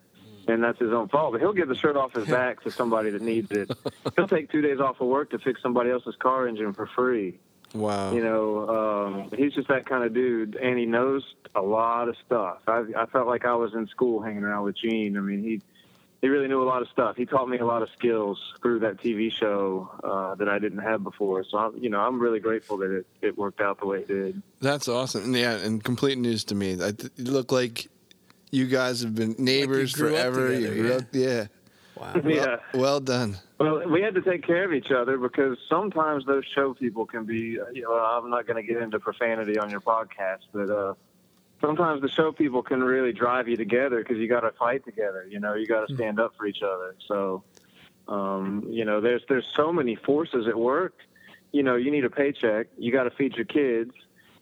[0.47, 1.31] and that's his own fault.
[1.31, 3.71] But he'll give the shirt off his back to somebody that needs it.
[4.15, 7.39] He'll take two days off of work to fix somebody else's car engine for free.
[7.73, 8.13] Wow.
[8.13, 11.23] You know, um, he's just that kind of dude, and he knows
[11.55, 12.59] a lot of stuff.
[12.67, 15.17] I, I felt like I was in school hanging around with Gene.
[15.17, 15.61] I mean, he
[16.21, 17.15] he really knew a lot of stuff.
[17.15, 20.79] He taught me a lot of skills through that TV show uh, that I didn't
[20.79, 21.43] have before.
[21.43, 24.07] So, I'm, you know, I'm really grateful that it, it worked out the way it
[24.07, 24.41] did.
[24.61, 25.25] That's awesome.
[25.25, 26.73] And yeah, and complete news to me.
[26.73, 27.87] I th- you look like
[28.51, 30.47] you guys have been neighbors grew up forever.
[30.49, 30.95] together, you grew yeah.
[30.95, 31.47] up, yeah.
[31.95, 32.13] Wow.
[32.23, 32.57] Well, yeah.
[32.73, 33.37] well done.
[33.57, 37.25] Well, we had to take care of each other because sometimes those show people can
[37.25, 37.57] be.
[37.73, 40.93] You know, I'm not going to get into profanity on your podcast, but uh,
[41.65, 45.25] sometimes the show people can really drive you together because you got to fight together.
[45.29, 46.95] You know, you got to stand up for each other.
[47.07, 47.43] So,
[48.07, 50.93] um, you know, there's there's so many forces at work.
[51.51, 52.67] You know, you need a paycheck.
[52.77, 53.91] You got to feed your kids.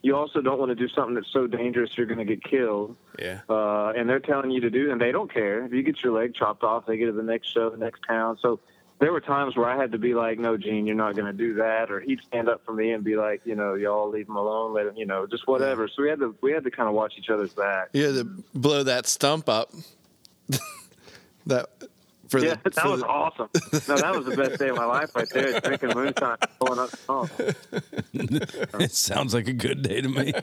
[0.01, 2.97] You also don't want to do something that's so dangerous you're going to get killed.
[3.17, 3.39] Yeah.
[3.49, 6.11] uh, and they're telling you to do, and they don't care if you get your
[6.11, 6.85] leg chopped off.
[6.85, 8.37] They get to the next show, the next town.
[8.41, 8.59] So
[9.03, 11.33] there were times where I had to be like, "No, Gene, you're not going to
[11.37, 14.29] do that," or he'd stand up for me and be like, "You know, y'all leave
[14.29, 16.71] him alone, let him, you know, just whatever." So we had to we had to
[16.71, 17.89] kind of watch each other's back.
[17.93, 19.71] You had to blow that stump up.
[21.47, 21.67] that
[22.29, 23.49] for Yeah, the, that for was the- awesome.
[23.87, 26.89] No, that was the best day of my life right there, drinking moonshine, pulling up.
[27.09, 27.29] Oh,
[28.13, 30.33] It sounds like a good day to me.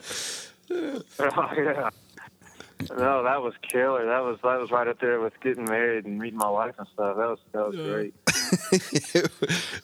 [0.71, 1.03] oh
[1.57, 1.91] yeah.
[2.89, 4.07] No, that was killer.
[4.07, 6.87] That was that was right up there with getting married and meeting my wife and
[6.93, 7.17] stuff.
[7.17, 8.15] That was that was great.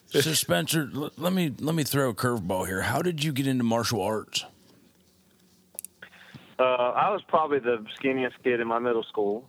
[0.09, 2.81] So Spencer, l- let me let me throw a curveball here.
[2.81, 4.45] How did you get into martial arts?
[6.59, 9.47] Uh, I was probably the skinniest kid in my middle school,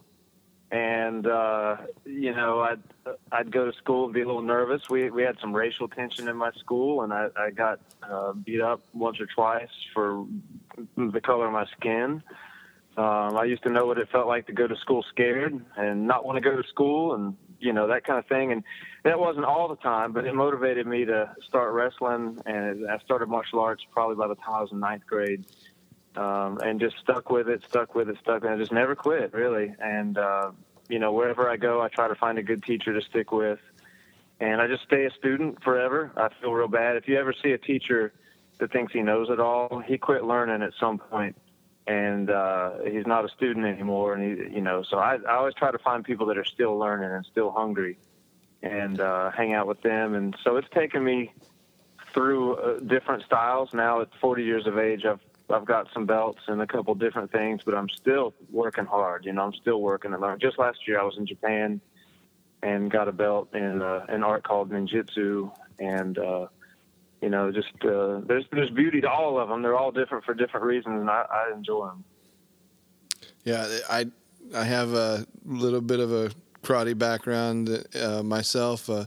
[0.71, 2.83] and uh, you know, I'd
[3.33, 4.83] I'd go to school and be a little nervous.
[4.91, 8.61] We we had some racial tension in my school, and I I got uh, beat
[8.61, 10.27] up once or twice for
[10.97, 12.23] the color of my skin.
[12.99, 16.09] Um, I used to know what it felt like to go to school scared and
[16.09, 18.51] not want to go to school, and you know that kind of thing.
[18.51, 18.65] And
[19.05, 22.41] that wasn't all the time, but it motivated me to start wrestling.
[22.45, 25.45] And I started martial arts probably by the time I was in ninth grade
[26.17, 28.51] um, and just stuck with it, stuck with it, stuck it.
[28.51, 29.73] I just never quit, really.
[29.79, 30.51] And uh,
[30.89, 33.61] you know, wherever I go, I try to find a good teacher to stick with,
[34.41, 36.11] and I just stay a student forever.
[36.17, 38.13] I feel real bad if you ever see a teacher
[38.59, 39.79] that thinks he knows it all.
[39.87, 41.37] He quit learning at some point,
[41.89, 44.15] and uh, he's not a student anymore.
[44.15, 46.77] And he, you know, so I, I always try to find people that are still
[46.77, 47.99] learning and still hungry,
[48.63, 50.15] and uh, hang out with them.
[50.15, 51.33] And so it's taken me
[52.13, 53.73] through uh, different styles.
[53.73, 55.21] Now at 40 years of age, I've
[55.51, 59.25] I've got some belts and a couple different things, but I'm still working hard.
[59.25, 60.39] You know, I'm still working to learn.
[60.39, 61.81] Just last year, I was in Japan
[62.63, 66.49] and got a belt in uh, an art called ninjutsu, and uh,
[67.21, 69.63] you know, just uh, there's there's beauty to all of them.
[69.63, 72.05] They're all different for different reasons, and I, I enjoy them.
[73.45, 74.07] Yeah, I
[74.55, 76.31] I have a little bit of a
[76.63, 79.07] karate background uh, myself, uh,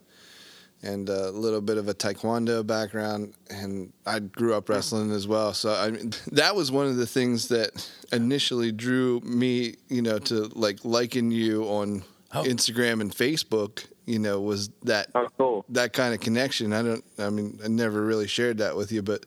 [0.84, 5.54] and a little bit of a taekwondo background, and I grew up wrestling as well.
[5.54, 10.19] So I mean, that was one of the things that initially drew me, you know,
[10.19, 12.43] to like liking you on Oh.
[12.43, 13.86] Instagram and Facebook.
[14.06, 15.50] You know, was that Oh, cool.
[15.71, 16.73] That kind of connection.
[16.73, 17.03] I don't.
[17.17, 19.25] I mean, I never really shared that with you, but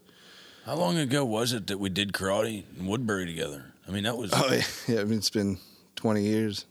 [0.64, 3.72] How long ago was it that we did karate in Woodbury together?
[3.86, 4.62] I mean, that was oh yeah,
[4.94, 5.58] yeah I mean, it's been
[5.96, 6.66] twenty years,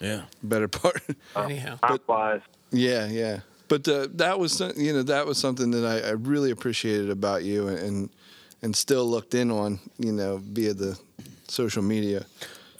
[0.00, 0.22] yeah.
[0.42, 1.02] better part.
[1.36, 1.76] Anyhow.
[1.76, 2.40] Time flies.
[2.70, 3.40] Yeah, yeah.
[3.68, 7.44] But uh, that was you know that was something that I, I really appreciated about
[7.44, 8.10] you and, and
[8.62, 10.98] and still looked in on you know via the
[11.48, 12.26] social media.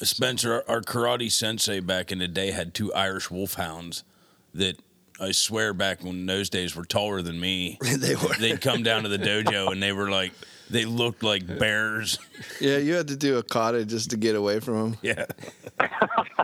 [0.02, 4.04] Spencer, our, our karate sensei back in the day had two Irish wolfhounds
[4.52, 4.78] that
[5.20, 7.78] I swear back when those days were taller than me.
[7.96, 8.34] they were.
[8.38, 10.32] They'd come down to the dojo and they were like,
[10.70, 12.18] they looked like bears.
[12.60, 14.98] Yeah, you had to do a kata just to get away from them.
[15.02, 15.26] Yeah.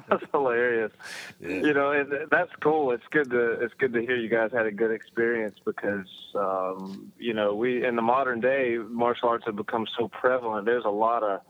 [0.09, 0.92] That's hilarious.
[1.40, 2.90] You know, and that's cool.
[2.92, 7.12] It's good to it's good to hear you guys had a good experience because um,
[7.18, 10.64] you know we in the modern day martial arts have become so prevalent.
[10.64, 11.40] There's a lot of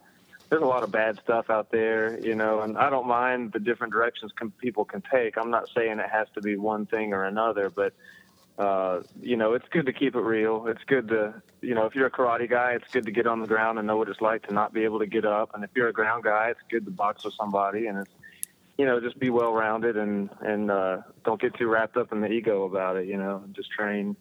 [0.51, 3.59] there's a lot of bad stuff out there, you know, and I don't mind the
[3.59, 5.37] different directions com- people can take.
[5.37, 7.93] I'm not saying it has to be one thing or another, but
[8.59, 10.67] uh, you know, it's good to keep it real.
[10.67, 13.39] It's good to, you know, if you're a karate guy, it's good to get on
[13.39, 15.51] the ground and know what it's like to not be able to get up.
[15.53, 18.11] And if you're a ground guy, it's good to box with somebody and it's,
[18.77, 22.19] you know, just be well rounded and and uh, don't get too wrapped up in
[22.19, 23.07] the ego about it.
[23.07, 24.17] You know, just train.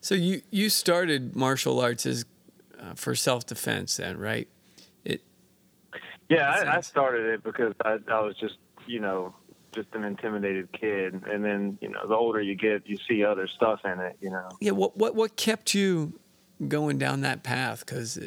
[0.00, 2.24] So you you started martial arts as
[2.80, 4.48] uh, for self defense, then, right?
[6.32, 9.34] Yeah, I, I started it because I, I was just, you know,
[9.72, 13.48] just an intimidated kid, and then you know, the older you get, you see other
[13.48, 14.16] stuff in it.
[14.20, 14.48] You know.
[14.60, 16.20] Yeah, what what what kept you
[16.68, 17.84] going down that path?
[17.84, 18.18] Because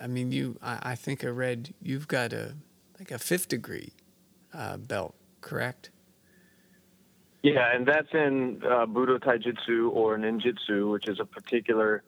[0.00, 2.54] I mean, you I, I think I read you've got a
[2.98, 3.92] like a fifth degree
[4.54, 5.90] uh, belt, correct?
[7.42, 12.04] Yeah, and that's in uh, Budo Taijutsu or Ninjutsu, which is a particular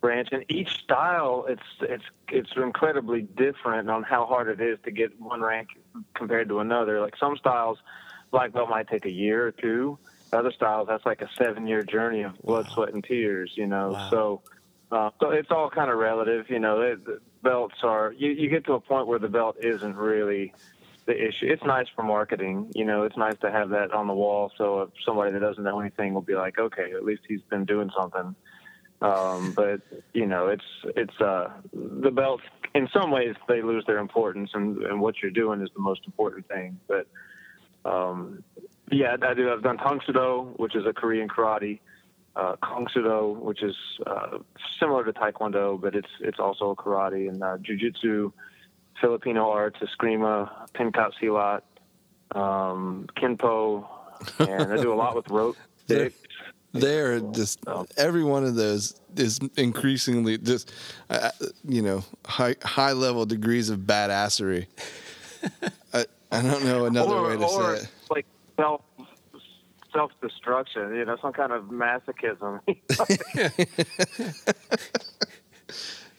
[0.00, 0.28] branch.
[0.32, 5.18] And each style, it's it's it's incredibly different on how hard it is to get
[5.20, 5.68] one rank
[6.14, 7.00] compared to another.
[7.00, 7.78] Like some styles,
[8.30, 9.98] black belt might take a year or two.
[10.32, 13.52] Other styles, that's like a seven-year journey of blood, sweat, and tears.
[13.56, 14.10] You know, Wow.
[14.10, 14.42] so
[14.92, 16.50] uh, so it's all kind of relative.
[16.50, 19.56] You know, it, the belts are you, you get to a point where the belt
[19.62, 20.52] isn't really
[21.06, 21.46] the issue.
[21.46, 22.70] It's nice for marketing.
[22.74, 24.52] You know, it's nice to have that on the wall.
[24.58, 27.64] So if somebody that doesn't know anything will be like, okay, at least he's been
[27.64, 28.34] doing something.
[29.00, 29.80] Um, but
[30.12, 30.64] you know, it's
[30.96, 32.42] it's uh, the belts.
[32.74, 36.02] In some ways, they lose their importance, and, and what you're doing is the most
[36.06, 36.78] important thing.
[36.88, 37.06] But
[37.84, 38.42] um,
[38.90, 39.52] yeah, I do.
[39.52, 41.80] I've done Sudo, which is a Korean karate.
[42.36, 43.74] Uh, Kung Sudo, which is
[44.06, 44.38] uh,
[44.78, 48.32] similar to Taekwondo, but it's it's also a karate and uh, Jiu-Jitsu,
[49.00, 51.62] Filipino arts, Eskrima, Pencak Silat,
[52.38, 53.42] um, and
[54.72, 55.56] I do a lot with rope.
[55.84, 56.16] Sticks.
[56.72, 57.64] They're just
[57.96, 60.72] every one of those is increasingly just
[61.08, 61.30] uh,
[61.64, 64.66] you know high high level degrees of badassery.
[65.94, 67.88] I I don't know another or, way to say it.
[68.10, 68.26] like
[68.56, 68.82] self
[69.92, 72.60] self destruction, you know, some kind of masochism.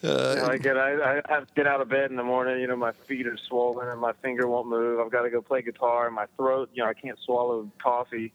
[0.02, 2.58] You know, I get I, I have to get out of bed in the morning.
[2.60, 4.98] You know, my feet are swollen and my finger won't move.
[4.98, 6.06] I've got to go play guitar.
[6.06, 8.32] And my throat, you know, I can't swallow coffee.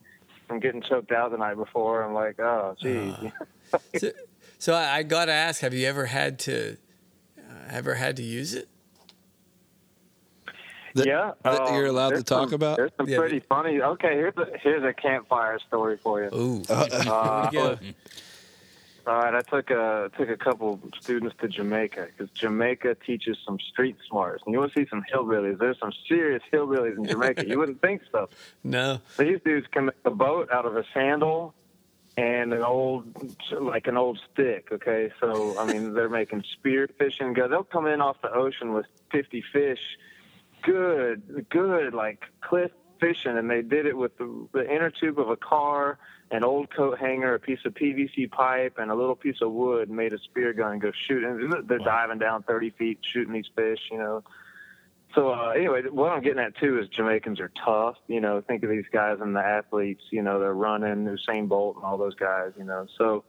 [0.49, 2.03] I'm getting choked out the night before.
[2.03, 3.13] I'm like, oh, geez.
[3.97, 4.11] So,
[4.59, 6.77] so I, I got to ask: Have you ever had to
[7.37, 8.69] uh, ever had to use it?
[10.93, 12.77] That- yeah, that um, you're allowed to talk some- about.
[12.77, 13.17] There's some Yeah.
[13.17, 13.81] pretty funny.
[13.81, 16.29] Okay, here's a here's a campfire story for you.
[16.33, 17.77] Ooh, Uh, go.
[19.07, 23.59] All right, I took a took a couple students to Jamaica because Jamaica teaches some
[23.59, 24.41] street smarts.
[24.45, 25.59] And you want to see some hillbillies?
[25.59, 27.47] There's some serious hillbillies in Jamaica.
[27.47, 28.29] you wouldn't think so.
[28.63, 31.53] no, These dudes can make a boat out of a sandal
[32.17, 33.05] and an old,
[33.51, 34.69] like an old stick.
[34.71, 37.33] Okay, so I mean, they're making spear fishing.
[37.33, 39.79] Go, they'll come in off the ocean with 50 fish,
[40.63, 45.29] good, good, like cliff fishing, and they did it with the, the inner tube of
[45.29, 45.99] a car,
[46.31, 49.89] an old coat hanger, a piece of PVC pipe, and a little piece of wood.
[49.89, 51.51] Made a spear gun and go shooting.
[51.67, 53.79] They're diving down 30 feet, shooting these fish.
[53.91, 54.23] You know.
[55.13, 57.95] So uh, anyway, what I'm getting at too is Jamaicans are tough.
[58.07, 60.03] You know, think of these guys and the athletes.
[60.11, 62.51] You know, they're running Usain Bolt and all those guys.
[62.57, 63.23] You know, so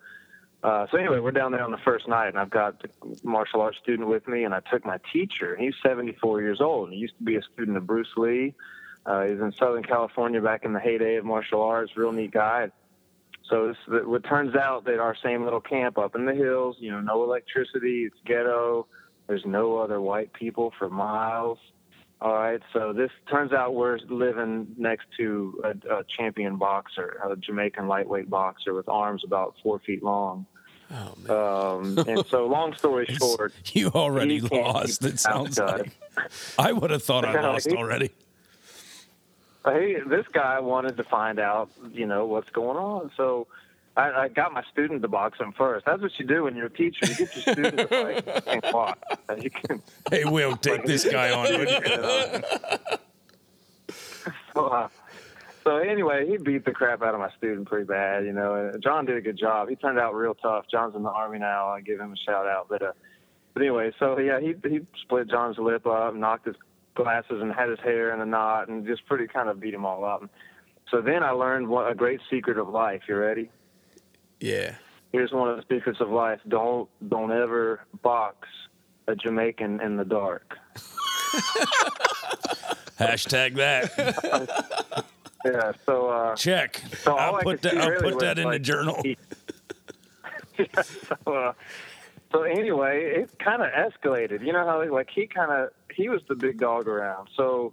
[0.63, 2.89] uh, so anyway, we're down there on the first night, and I've got the
[3.23, 5.57] martial arts student with me, and I took my teacher.
[5.57, 8.55] He's 74 years old, and he used to be a student of Bruce Lee.
[9.05, 11.97] Uh, he's in Southern California back in the heyday of martial arts.
[11.97, 12.71] Real neat guy.
[13.49, 16.91] So this, it turns out that our same little camp up in the hills, you
[16.91, 18.87] know, no electricity, it's ghetto.
[19.29, 21.59] There's no other white people for miles.
[22.21, 27.37] All right, so this turns out we're living next to a, a champion boxer, a
[27.37, 30.47] Jamaican lightweight boxer with arms about four feet long.
[30.91, 31.99] oh man.
[31.99, 35.05] Um, and so, long story short, You already lost.
[35.05, 35.93] It sounds like.
[36.59, 38.13] I would have thought I lost already.
[39.75, 43.11] Hey, this guy wanted to find out, you know, what's going on.
[43.17, 43.47] So
[43.97, 45.87] I, I got my student to box him first.
[45.87, 47.07] That's what you do when you're a teacher.
[47.07, 48.27] You get your student to fight.
[48.55, 48.61] You
[49.31, 49.43] can't.
[49.43, 51.47] You can, Hey, Will, take this guy on.
[54.55, 54.89] so, uh,
[55.65, 58.55] so anyway, he beat the crap out of my student pretty bad, you know.
[58.55, 59.69] And John did a good job.
[59.69, 60.67] He turned out real tough.
[60.71, 61.69] John's in the army now.
[61.69, 62.67] I give him a shout out.
[62.69, 62.93] But uh,
[63.55, 66.57] but anyway, so yeah, he he split John's lip up, knocked his
[66.97, 69.87] glasses, and had his hair in a knot, and just pretty kind of beat him
[69.87, 70.29] all up.
[70.91, 73.03] So then I learned what a great secret of life.
[73.09, 73.51] You ready?
[74.41, 74.75] Yeah.
[75.13, 78.49] Here's one of the secrets of life: don't don't ever box
[79.07, 80.57] a Jamaican in the dark.
[82.99, 85.05] Hashtag that.
[85.45, 85.73] Yeah.
[85.85, 86.83] So uh, Check.
[87.03, 87.77] So I'll put that.
[87.79, 89.01] I'll really put that was, in the journal.
[90.59, 91.53] yeah, so, uh,
[92.33, 94.45] so anyway, it kind of escalated.
[94.45, 97.29] You know how like he kind of he was the big dog around.
[97.37, 97.73] So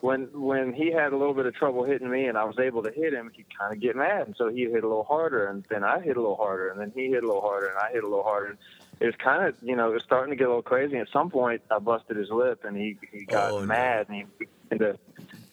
[0.00, 2.82] when when he had a little bit of trouble hitting me, and I was able
[2.82, 5.46] to hit him, he'd kind of get mad, and so he hit a little harder,
[5.46, 7.78] and then I hit a little harder, and then he hit a little harder, and
[7.78, 8.46] I hit a little harder.
[8.48, 8.58] And
[9.00, 10.96] it was kind of you know it was starting to get a little crazy.
[10.98, 13.66] At some point, I busted his lip, and he he got Oh, no.
[13.66, 14.98] mad, and he into,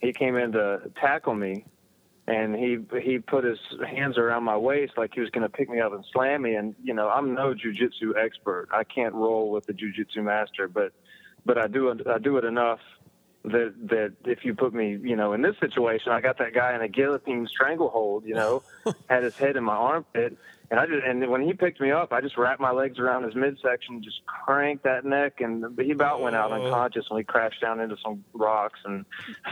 [0.01, 1.65] he came in to tackle me
[2.29, 3.57] and he he put his
[3.87, 6.53] hands around my waist like he was going to pick me up and slam me.
[6.53, 8.67] And you know, I'm no jujitsu expert.
[8.71, 10.93] I can't roll with the jujitsu master, but
[11.43, 12.79] but I do I do it enough
[13.45, 16.75] that that if you put me, you know, in this situation, I got that guy
[16.75, 18.61] in a guillotine stranglehold, you know,
[19.09, 20.37] had his head in my armpit,
[20.71, 23.23] and I just and when he picked me up, I just wrapped my legs around
[23.23, 27.61] his midsection, just cranked that neck, and he about went out unconscious when he crashed
[27.61, 29.05] down into some rocks, and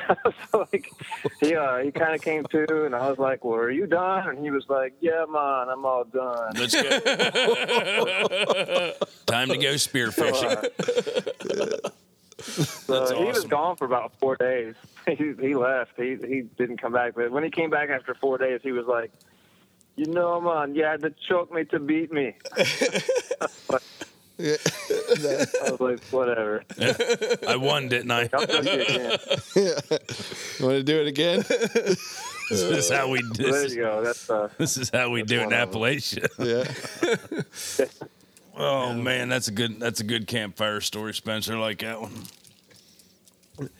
[0.51, 0.91] so like
[1.39, 4.29] he uh, he kind of came to, and I was like, "Well, are you done?"
[4.29, 6.81] And he was like, "Yeah, man, I'm all done." Let's go.
[9.25, 10.69] Time to go spearfishing.
[12.39, 14.75] So That's he was gone for about four days.
[15.07, 15.91] He he left.
[15.95, 17.13] He he didn't come back.
[17.15, 19.09] But when he came back after four days, he was like,
[19.97, 22.35] "You know, I'm man, you had to choke me to beat me."
[24.37, 24.55] Yeah.
[24.89, 26.63] I was like, "Whatever."
[27.47, 28.29] I won, didn't I?
[28.31, 29.17] I'll choke you again.
[30.61, 31.43] Want to do it again?
[32.49, 34.01] This is how we There you go.
[34.01, 35.81] That's uh, this is how we do it in one of them.
[35.81, 36.29] Appalachia.
[37.79, 37.85] yeah.
[38.55, 41.57] Oh man, that's a good that's a good campfire story, Spencer.
[41.57, 42.23] I Like that one.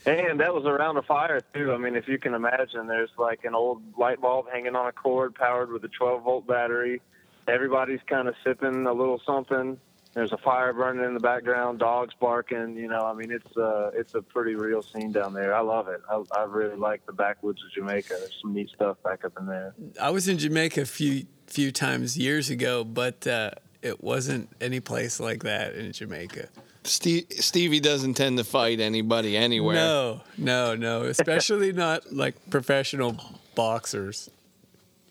[0.06, 1.74] And that was around a fire too.
[1.74, 4.92] I mean, if you can imagine, there's like an old light bulb hanging on a
[4.92, 7.02] cord, powered with a 12 volt battery.
[7.48, 9.80] Everybody's kind of sipping a little something.
[10.14, 12.76] There's a fire burning in the background, dogs barking.
[12.76, 15.54] You know, I mean, it's uh, it's a pretty real scene down there.
[15.54, 16.02] I love it.
[16.10, 18.16] I, I really like the backwoods of Jamaica.
[18.18, 19.76] There's some neat stuff back up in there.
[20.02, 23.52] I was in Jamaica a few few times years ago, but uh,
[23.82, 26.50] it wasn't any place like that in Jamaica.
[26.88, 29.76] Steve, Stevie doesn't tend to fight anybody anywhere.
[29.76, 31.04] No, no, no.
[31.04, 33.18] Especially not like professional
[33.56, 34.30] boxers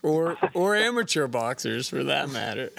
[0.02, 2.70] or or amateur boxers for that matter.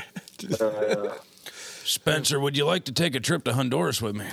[0.59, 1.15] Uh,
[1.83, 4.25] Spencer, would you like to take a trip to Honduras with me?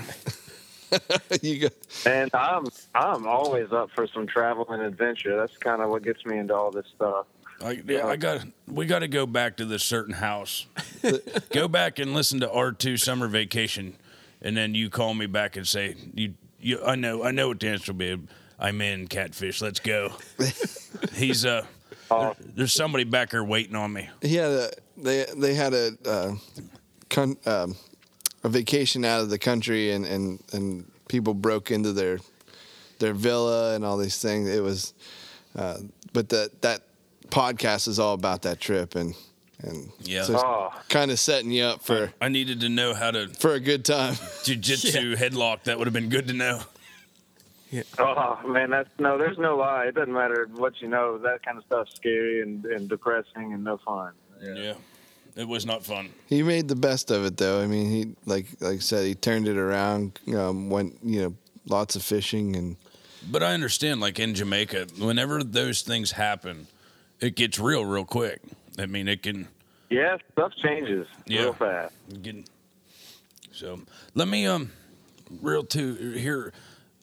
[1.42, 1.68] you go.
[2.06, 5.36] and I'm I'm always up for some travel and adventure.
[5.36, 7.26] That's kind of what gets me into all this stuff.
[7.62, 8.40] I, yeah, I got.
[8.66, 10.66] We got to go back to this certain house.
[11.50, 13.94] go back and listen to R two Summer Vacation,
[14.45, 16.34] and then you call me back and say you.
[16.61, 17.24] You, I know.
[17.24, 18.18] I know what the answer will be.
[18.59, 19.61] I'm in catfish.
[19.61, 20.12] Let's go.
[21.14, 21.66] He's uh.
[22.55, 24.09] There's somebody back there waiting on me.
[24.22, 26.34] Had they they had a uh,
[27.11, 27.74] con, um,
[28.45, 32.18] a vacation out of the country and, and and people broke into their
[32.99, 34.49] their villa and all these things.
[34.49, 34.95] It was,
[35.57, 35.78] uh,
[36.12, 36.82] but that that
[37.28, 39.14] podcast is all about that trip and
[39.66, 40.22] and Yeah.
[40.24, 43.54] so Oh, kind of setting you up for I needed to know how to for
[43.54, 44.14] a good time.
[44.44, 45.64] jujitsu headlock.
[45.64, 46.60] That would have been good to know.
[47.98, 49.18] Oh man, that's no.
[49.18, 49.86] There's no lie.
[49.86, 51.18] It doesn't matter what you know.
[51.18, 54.12] That kind of stuff's scary and, and depressing and no fun.
[54.40, 54.74] Yeah.
[55.36, 56.10] It was not fun.
[56.28, 57.60] He made the best of it though.
[57.60, 60.20] I mean, he like like I said, he turned it around.
[60.32, 61.34] Um, went you know
[61.66, 62.76] lots of fishing and
[63.28, 66.68] But I understand, like in Jamaica, whenever those things happen,
[67.20, 68.40] it gets real, real quick.
[68.78, 69.48] I mean, it can.
[69.95, 71.42] Yeah, stuff changes Yeah.
[71.42, 71.95] real fast.
[72.22, 72.49] Get,
[73.53, 73.80] so
[74.14, 74.72] let me um,
[75.40, 76.53] real to here,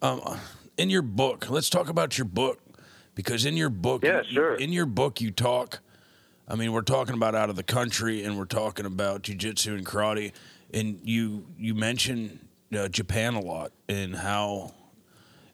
[0.02, 0.20] um,
[0.78, 1.50] in your book.
[1.50, 2.60] Let's talk about your book
[3.16, 4.56] because in your book, Yeah, you- sure.
[4.56, 5.80] In your book, you talk.
[6.50, 9.86] I mean, we're talking about out of the country, and we're talking about jujitsu and
[9.86, 10.34] karate,
[10.74, 12.40] and you you mention
[12.78, 14.74] uh, Japan a lot and how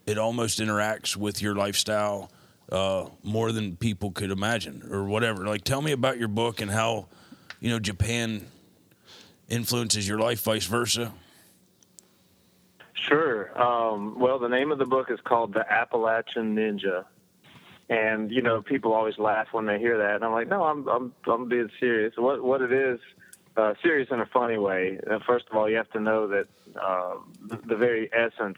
[0.07, 2.31] it almost interacts with your lifestyle
[2.71, 5.45] uh, more than people could imagine, or whatever.
[5.45, 7.07] Like, tell me about your book and how
[7.59, 8.45] you know Japan
[9.49, 11.13] influences your life, vice versa.
[12.93, 13.57] Sure.
[13.59, 17.05] Um, well, the name of the book is called The Appalachian Ninja,
[17.89, 20.87] and you know people always laugh when they hear that, and I'm like, no, I'm
[20.87, 22.13] I'm I'm being serious.
[22.17, 22.99] What what it is,
[23.55, 24.99] uh, serious in a funny way.
[25.09, 26.47] Uh, first of all, you have to know that
[26.79, 28.57] uh, the, the very essence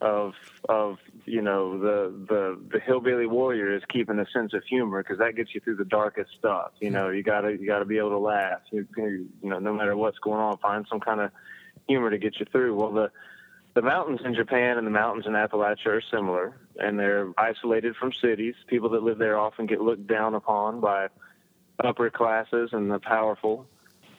[0.00, 0.34] of
[0.68, 0.98] of
[1.28, 5.36] you know the the the hillbilly warrior is keeping a sense of humor because that
[5.36, 6.72] gets you through the darkest stuff.
[6.80, 8.60] You know, you gotta you gotta be able to laugh.
[8.70, 11.30] You, you know, no matter what's going on, find some kind of
[11.86, 12.74] humor to get you through.
[12.74, 13.10] Well, the
[13.74, 18.12] the mountains in Japan and the mountains in Appalachia are similar, and they're isolated from
[18.12, 18.54] cities.
[18.66, 21.08] People that live there often get looked down upon by
[21.82, 23.66] upper classes and the powerful.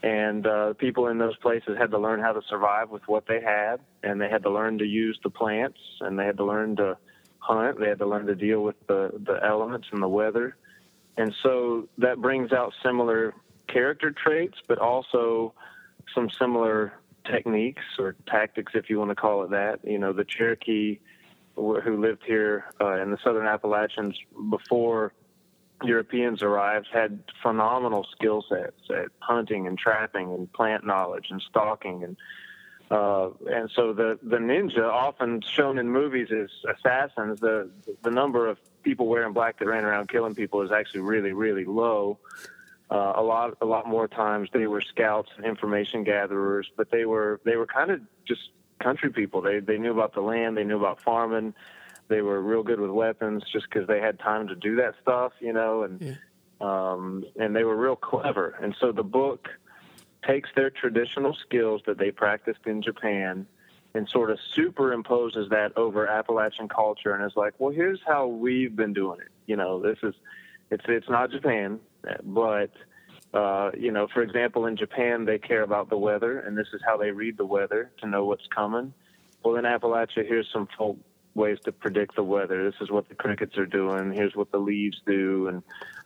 [0.02, 3.42] And uh, people in those places had to learn how to survive with what they
[3.42, 6.78] had, and they had to learn to use the plants, and they had to learn
[6.78, 6.98] to
[7.40, 7.80] hunt.
[7.80, 10.56] They had to learn to deal with the, the elements and the weather.
[11.18, 13.34] And so that brings out similar
[13.68, 15.54] character traits, but also
[16.16, 16.94] some similar
[17.30, 19.80] techniques or tactics, if you want to call it that.
[19.84, 21.00] You know, the Cherokee
[21.56, 24.18] who lived here uh, in the southern Appalachians
[24.50, 25.14] before
[25.84, 32.04] Europeans arrived had phenomenal skill sets at hunting and trapping and plant knowledge and stalking
[32.04, 32.18] and
[32.92, 37.70] uh, and so the the ninja, often shown in movies as assassins, the
[38.02, 41.66] the number of people wearing black that ran around killing people is actually really really
[41.66, 42.18] low.
[42.90, 47.06] Uh, a lot a lot more times they were scouts and information gatherers, but they
[47.06, 48.50] were they were kind of just
[48.80, 49.42] country people.
[49.42, 51.54] They they knew about the land, they knew about farming,
[52.10, 55.32] they were real good with weapons just because they had time to do that stuff,
[55.40, 56.16] you know, and Yeah.
[56.60, 58.58] um, and they were real clever.
[58.62, 59.48] And so the book
[60.28, 63.48] takes their traditional skills that they practiced in Japan
[63.94, 68.76] and sort of superimposes that over Appalachian culture and is like, well, here's how we've
[68.76, 69.30] been doing it.
[69.46, 70.14] You know, this is
[70.72, 71.80] it's it's not Japan,
[72.24, 72.72] but
[73.34, 76.82] uh, you know, for example, in Japan they care about the weather, and this is
[76.86, 78.94] how they read the weather to know what's coming.
[79.44, 80.98] Well, in Appalachia, here's some folk
[81.40, 82.64] ways to predict the weather.
[82.70, 84.12] This is what the crickets are doing.
[84.12, 85.64] Here's what the leaves do, and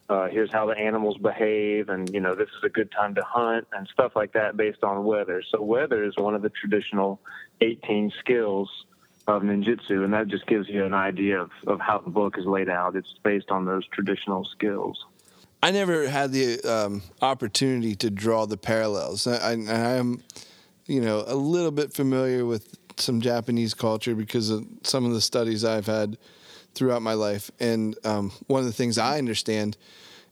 [0.07, 1.89] uh, here's how the animals behave.
[1.89, 4.83] And you know, this is a good time to hunt and stuff like that based
[4.83, 5.43] on weather.
[5.51, 7.19] So weather is one of the traditional
[7.59, 8.69] 18 skills
[9.27, 12.45] of ninjutsu, and that just gives you an idea of, of how the book is
[12.45, 12.95] laid out.
[12.95, 15.03] It's based on those traditional skills.
[15.61, 19.25] I never had the um, opportunity to draw the parallels.
[19.25, 20.21] I, I, I am,
[20.87, 25.21] you know, a little bit familiar with some Japanese culture because of some of the
[25.21, 26.17] studies I've had
[26.73, 27.51] throughout my life.
[27.59, 29.77] And um, one of the things I understand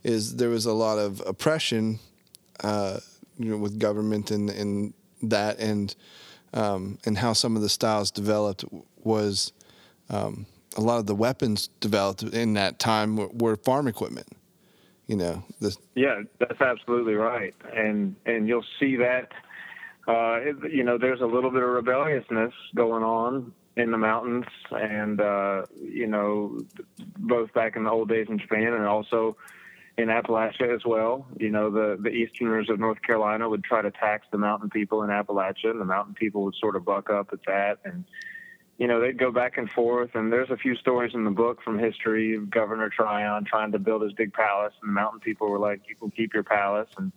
[0.03, 1.99] is there was a lot of oppression,
[2.63, 2.99] uh,
[3.37, 4.93] you know, with government and, and
[5.23, 5.93] that, and
[6.53, 8.65] um, and how some of the styles developed
[9.03, 9.53] was
[10.09, 10.45] um,
[10.75, 14.27] a lot of the weapons developed in that time were, were farm equipment.
[15.07, 19.31] You know, the Yeah, that's absolutely right, and and you'll see that.
[20.07, 24.45] Uh, it- you know, there's a little bit of rebelliousness going on in the mountains,
[24.71, 26.59] and uh, you know,
[27.17, 29.37] both back in the old days in Japan and also
[29.97, 31.27] in Appalachia as well.
[31.37, 35.03] You know, the the Easterners of North Carolina would try to tax the mountain people
[35.03, 38.03] in Appalachia, and the mountain people would sort of buck up at that, and
[38.77, 40.15] you know, they'd go back and forth.
[40.15, 43.79] And there's a few stories in the book from history of Governor Tryon trying to
[43.79, 46.89] build his big palace, and the mountain people were like, "You can keep your palace."
[46.97, 47.11] And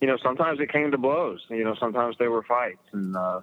[0.00, 1.40] you know, sometimes it came to blows.
[1.48, 3.40] You know, sometimes there were fights, and uh,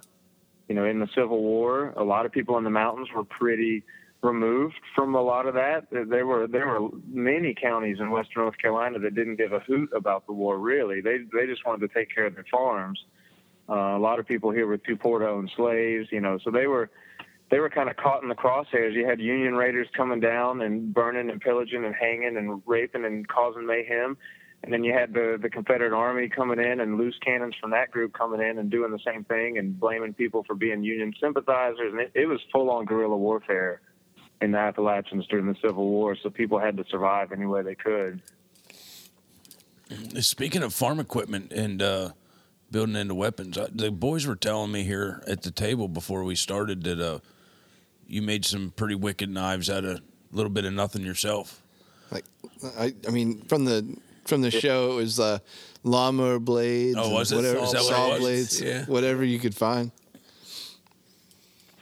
[0.68, 3.84] you know, in the Civil War, a lot of people in the mountains were pretty
[4.22, 5.86] removed from a lot of that.
[5.90, 9.90] There were there were many counties in western North Carolina that didn't give a hoot
[9.94, 10.58] about the war.
[10.58, 12.98] Really, they they just wanted to take care of their farms.
[13.68, 16.08] Uh, a lot of people here were too poor to own slaves.
[16.10, 16.90] You know, so they were
[17.50, 18.94] they were kind of caught in the crosshairs.
[18.94, 23.26] You had Union raiders coming down and burning and pillaging and hanging and raping and
[23.28, 24.16] causing mayhem.
[24.64, 27.90] And then you had the, the Confederate Army coming in and loose cannons from that
[27.90, 31.92] group coming in and doing the same thing and blaming people for being Union sympathizers.
[31.92, 33.80] And it, it was full on guerrilla warfare
[34.40, 36.16] in the Appalachians during the Civil War.
[36.22, 38.20] So people had to survive any way they could.
[40.20, 42.10] Speaking of farm equipment and uh,
[42.70, 46.34] building into weapons, uh, the boys were telling me here at the table before we
[46.34, 47.20] started that uh,
[48.06, 51.62] you made some pretty wicked knives out of a little bit of nothing yourself.
[52.10, 52.24] like
[52.76, 53.96] I, I mean from the
[54.28, 55.38] from the show it was uh,
[55.82, 57.36] lawnmower blades Oh, was it?
[57.36, 58.18] whatever Is that what it saw was?
[58.20, 58.84] blades Yeah.
[58.86, 59.90] whatever you could find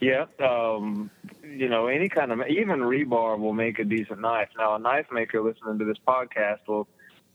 [0.00, 1.10] Yeah, um,
[1.42, 4.48] you know, any kind of even rebar will make a decent knife.
[4.58, 6.86] Now, a knife maker listening to this podcast will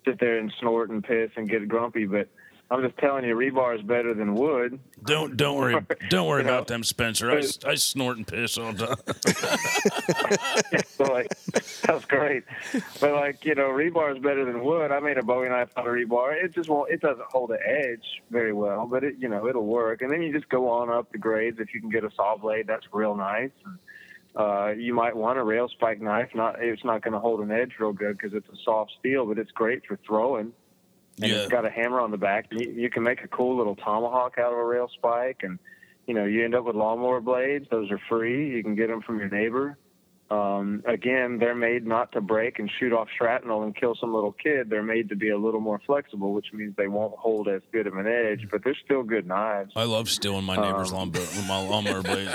[0.05, 2.28] sit there and snort and piss and get grumpy, but
[2.72, 4.80] I'm just telling you, rebar is better than wood.
[5.03, 5.76] Don't don't worry
[6.09, 7.30] don't worry You know, about them, Spencer.
[7.30, 10.82] I, I snort and piss all the time.
[10.97, 11.28] so like,
[11.82, 12.43] that's great.
[13.01, 14.89] But like, you know, rebar is better than wood.
[14.89, 16.41] I made a Bowie knife out of rebar.
[16.41, 16.89] It just won't.
[16.89, 20.01] It doesn't hold the edge very well, but it, you know, it'll work.
[20.01, 21.59] And then you just go on up the grades.
[21.59, 23.51] If you can get a saw blade, that's real nice.
[23.65, 23.78] And,
[24.34, 26.30] uh, you might want a rail spike knife.
[26.34, 29.26] Not, it's not going to hold an edge real good because it's a soft steel,
[29.26, 30.53] but it's great for throwing.
[31.22, 31.38] And Yeah.
[31.39, 32.47] it's got a hammer on the back.
[32.51, 35.59] You, you can make a cool little tomahawk out of a rail spike, and
[36.07, 37.67] you know you end up with lawnmower blades.
[37.69, 38.49] Those are free.
[38.55, 39.78] You can get them from your neighbor.
[40.32, 44.32] Um, again, they're made not to break and shoot off shrapnel and kill some little
[44.32, 44.69] kid.
[44.69, 47.86] They're made to be a little more flexible, which means they won't hold as good
[47.86, 49.74] of an edge, but they're still good knives.
[49.76, 52.30] I love stealing my Um, neighbor's lawn with my lawnmower blade.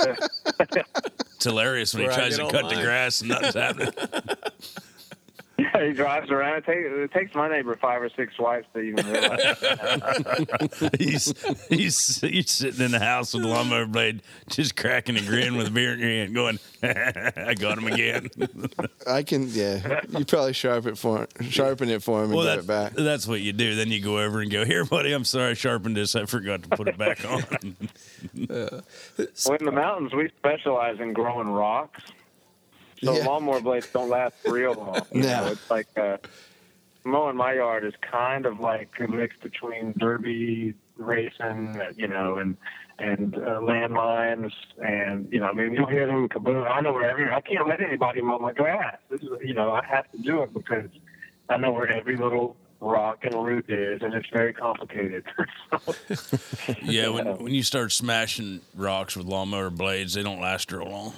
[0.60, 3.92] it's hilarious when he tries to cut all the grass and nothing's happening.
[5.78, 6.58] Yeah, he drives around.
[6.58, 9.56] It, take, it takes my neighbor five or six swipes to even realize.
[10.98, 15.56] he's he's he's sitting in the house with a lawnmower blade, just cracking a grin
[15.56, 18.28] with a beer in your hand, going, "I got him again."
[19.06, 22.66] I can yeah you probably sharpen it for sharpen it for him and well, give
[22.66, 23.74] that's, it back that's what you do.
[23.74, 26.14] Then you go over and go, "Here, buddy, I'm sorry, I sharpened this.
[26.14, 27.44] I forgot to put it back on."
[28.48, 32.02] well, in the mountains, we specialize in growing rocks.
[33.04, 33.24] So Yeah.
[33.26, 35.06] lawnmower blades don't last real long.
[35.12, 35.44] You No.
[35.44, 36.16] know, it's like uh,
[37.04, 42.56] mowing my yard is kind of like a mix between derby racing, you know, and
[43.00, 44.50] and uh, landmines,
[44.84, 46.68] and you know, I mean, you'll hear them kaboom.
[46.68, 47.30] I know where every.
[47.30, 48.96] I can't let anybody mow my grass.
[49.08, 50.90] This is, you know, I have to do it because
[51.48, 55.24] I know where every little rock and root is, and it's very complicated.
[56.82, 61.12] Yeah, when when you start smashing rocks with lawnmower blades, they don't last real long.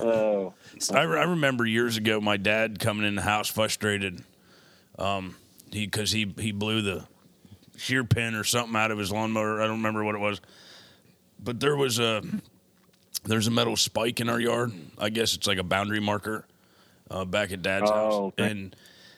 [0.00, 0.54] Oh,
[0.92, 4.22] I, re- I remember years ago my dad coming in the house frustrated,
[4.98, 5.36] um,
[5.70, 7.04] he because he he blew the
[7.76, 9.60] shear pin or something out of his lawnmower.
[9.60, 10.40] I don't remember what it was,
[11.42, 12.22] but there was a
[13.24, 14.72] there's a metal spike in our yard.
[14.98, 16.46] I guess it's like a boundary marker
[17.10, 18.50] uh, back at Dad's Oh, house, okay.
[18.50, 18.76] and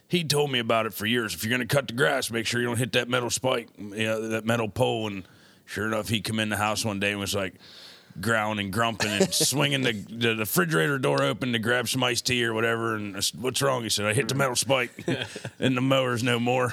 [0.08, 1.34] he told me about it for years.
[1.34, 4.04] If you're gonna cut the grass, make sure you don't hit that metal spike, you
[4.06, 5.06] know, that metal pole.
[5.06, 5.22] And
[5.66, 7.54] sure enough, he come in the house one day and was like
[8.20, 12.44] growling and grumping and swinging the, the refrigerator door open to grab some iced tea
[12.44, 12.94] or whatever.
[12.94, 13.82] And I said, what's wrong?
[13.82, 15.04] He said, I hit the metal spike,
[15.58, 16.72] and the mower's no more.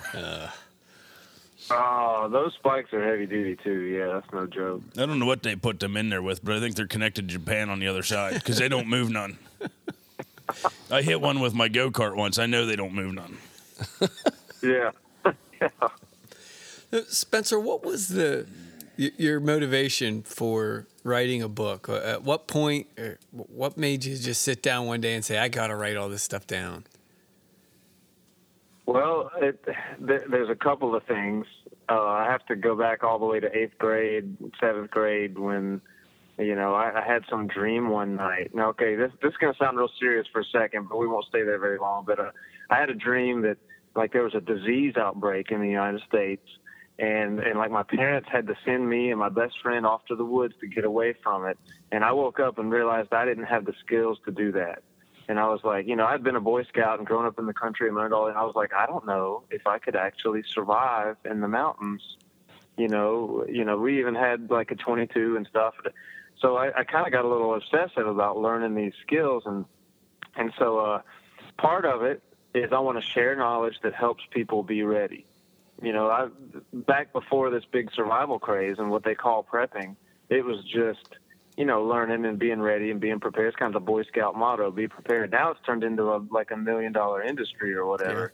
[1.70, 3.82] oh, those spikes are heavy duty too.
[3.82, 4.82] Yeah, that's no joke.
[4.98, 7.28] I don't know what they put them in there with, but I think they're connected
[7.28, 9.38] to Japan on the other side because they don't move none.
[10.92, 12.38] I hit one with my go kart once.
[12.38, 13.38] I know they don't move none.
[14.62, 14.92] Yeah.
[16.94, 18.54] Uh, Spencer, what was the y-
[19.18, 21.90] your motivation for writing a book?
[21.90, 25.38] Uh, At what point, or what made you just sit down one day and say,
[25.38, 26.86] "I got to write all this stuff down"?
[28.86, 31.46] Well, it, th- there's a couple of things.
[31.88, 35.82] Uh, I have to go back all the way to eighth grade, seventh grade, when
[36.38, 38.54] you know I, I had some dream one night.
[38.54, 41.26] Now, okay, this this is gonna sound real serious for a second, but we won't
[41.26, 42.04] stay there very long.
[42.06, 42.32] But uh,
[42.70, 43.58] I had a dream that
[43.96, 46.44] like there was a disease outbreak in the United States,
[47.02, 50.16] and and like my parents had to send me and my best friend off to
[50.16, 51.58] the woods to get away from it.
[51.92, 54.84] And I woke up and realized I didn't have the skills to do that.
[55.28, 57.48] And I was like, you know, I'd been a Boy Scout and grown up in
[57.48, 58.28] the country and learned all.
[58.28, 62.18] And I was like, I don't know if I could actually survive in the mountains.
[62.78, 65.74] You know, you know, we even had like a 22 and stuff.
[66.40, 69.66] So I, I kind of got a little obsessive about learning these skills, and
[70.36, 71.02] and so uh,
[71.58, 72.24] part of it
[72.54, 75.26] is I want to share knowledge that helps people be ready.
[75.82, 76.28] You know, I
[76.74, 79.96] back before this big survival craze and what they call prepping,
[80.30, 81.16] it was just
[81.58, 83.50] you know, learning and being ready and being prepared.
[83.50, 86.52] It's kind of the Boy Scout motto: "Be prepared." Now it's turned into a like
[86.52, 88.34] a million dollar industry or whatever.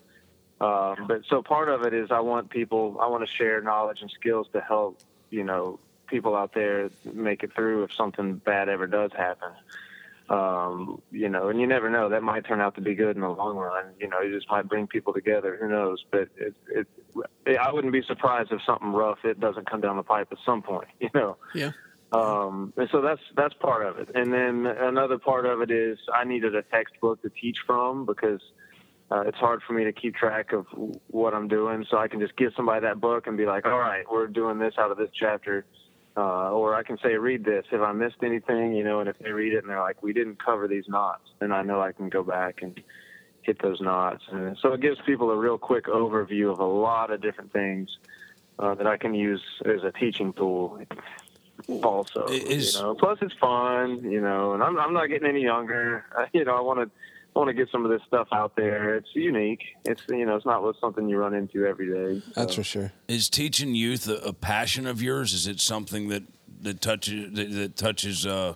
[0.59, 4.01] Um, but so part of it is I want people, I want to share knowledge
[4.01, 8.69] and skills to help you know people out there make it through if something bad
[8.69, 9.49] ever does happen.
[10.29, 12.09] Um, you know, and you never know.
[12.09, 13.85] That might turn out to be good in the long run.
[13.99, 15.57] You know, it just might bring people together.
[15.59, 16.03] Who knows?
[16.11, 20.03] But it, it, I wouldn't be surprised if something rough it doesn't come down the
[20.03, 20.87] pipe at some point.
[20.99, 21.37] You know.
[21.55, 21.71] Yeah.
[22.11, 24.09] Um, and so that's that's part of it.
[24.15, 28.41] And then another part of it is I needed a textbook to teach from because
[29.11, 30.65] uh, it's hard for me to keep track of
[31.07, 31.85] what I'm doing.
[31.89, 34.59] So I can just give somebody that book and be like, all right, we're doing
[34.59, 35.65] this out of this chapter.
[36.17, 37.65] Uh, or I can say, read this.
[37.71, 40.13] If I missed anything, you know, and if they read it and they're like, we
[40.13, 42.81] didn't cover these knots, then I know I can go back and
[43.43, 44.23] hit those knots.
[44.31, 47.99] And so it gives people a real quick overview of a lot of different things
[48.57, 50.81] uh, that I can use as a teaching tool
[51.83, 52.25] also.
[52.29, 56.03] Is- you know, plus it's fun, you know, and I'm I'm not getting any younger.
[56.33, 56.89] You know, I want to
[57.37, 58.95] want to get some of this stuff out there.
[58.95, 59.61] It's unique.
[59.85, 62.21] It's you know, it's not what- something you run into every day.
[62.35, 62.91] That's for sure.
[63.07, 65.33] Is teaching youth a, a passion of yours?
[65.33, 66.23] Is it something that
[66.61, 68.55] that touches that, that touches uh,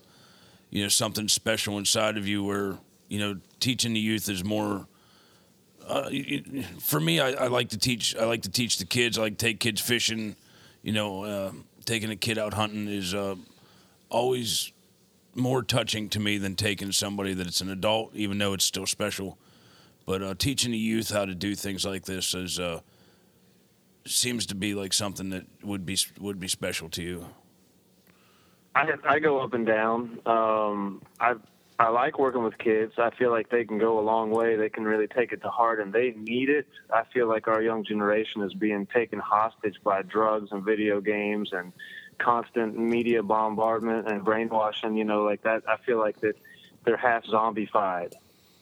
[0.69, 2.43] you know something special inside of you?
[2.43, 2.77] Where
[3.07, 4.87] you know teaching the youth is more.
[5.87, 8.15] Uh, y- y- for me, I, I like to teach.
[8.15, 9.17] I like to teach the kids.
[9.17, 10.35] I like to take kids fishing.
[10.83, 11.51] You know, uh,
[11.85, 13.35] taking a kid out hunting is uh,
[14.09, 14.71] always
[15.35, 18.85] more touching to me than taking somebody that it's an adult, even though it's still
[18.85, 19.37] special.
[20.05, 22.81] But uh, teaching the youth how to do things like this is uh,
[24.05, 27.25] seems to be like something that would be would be special to you.
[28.75, 30.19] I I go up and down.
[30.25, 31.35] Um, I
[31.79, 32.93] I like working with kids.
[32.97, 34.55] I feel like they can go a long way.
[34.55, 36.67] They can really take it to heart, and they need it.
[36.93, 41.49] I feel like our young generation is being taken hostage by drugs and video games
[41.53, 41.73] and
[42.21, 44.95] constant media bombardment and brainwashing.
[44.95, 45.63] You know, like that.
[45.67, 46.35] I feel like that
[46.85, 48.13] they're half zombified.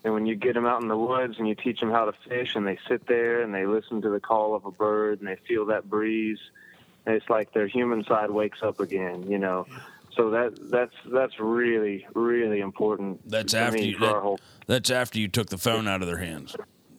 [0.03, 2.13] And when you get them out in the woods and you teach them how to
[2.29, 5.27] fish, and they sit there and they listen to the call of a bird and
[5.27, 6.39] they feel that breeze,
[7.05, 9.29] and it's like their human side wakes up again.
[9.29, 9.67] You know.
[10.15, 13.29] So that that's that's really really important.
[13.29, 13.97] That's for after me, you.
[13.97, 16.55] for our That, whole, that's after you took the phone out of their hands,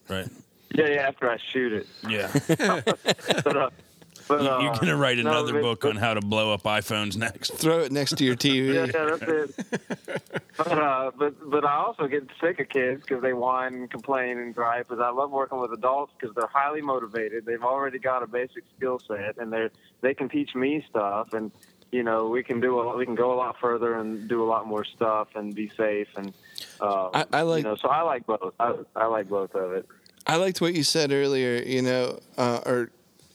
[0.08, 0.28] right?
[0.74, 1.08] yeah, yeah.
[1.08, 2.30] After I shoot it, Yeah.
[4.30, 6.62] but, uh, uh, You're gonna write no, another but- book on how to blow up
[6.62, 7.52] iPhones next.
[7.54, 8.72] Throw it next to your TV.
[8.74, 10.32] Yeah, yeah, that's it.
[10.56, 14.38] but, uh, but but I also get sick of kids because they whine and complain
[14.38, 14.88] and gripe.
[14.88, 17.44] Because I love working with adults because they're highly motivated.
[17.46, 19.68] They've already got a basic skill set, and they
[20.00, 21.32] they can teach me stuff.
[21.32, 21.50] And
[21.92, 24.48] you know, we can do a, we can go a lot further and do a
[24.48, 26.06] lot more stuff and be safe.
[26.16, 26.32] And
[26.80, 28.54] uh, I- I like- you know, so I like both.
[28.60, 29.86] I, I like both of it.
[30.26, 31.60] I liked what you said earlier.
[31.62, 32.90] You know, uh, or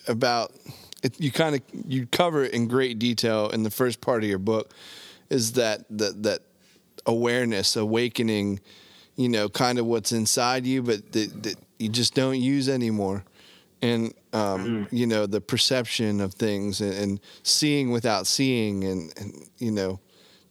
[0.07, 0.53] about
[1.05, 4.29] it, you kind of you cover it in great detail in the first part of
[4.29, 4.73] your book.
[5.29, 6.41] Is that that that
[7.05, 8.59] awareness, awakening?
[9.15, 13.23] You know, kind of what's inside you, but that, that you just don't use anymore,
[13.81, 19.47] and um, you know the perception of things and, and seeing without seeing, and, and
[19.57, 19.99] you know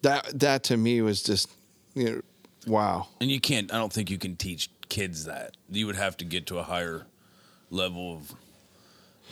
[0.03, 1.51] that that to me was just
[1.95, 2.21] you know
[2.67, 3.09] wow.
[3.21, 3.73] And you can't.
[3.73, 5.57] I don't think you can teach kids that.
[5.69, 7.07] You would have to get to a higher
[7.71, 8.35] level of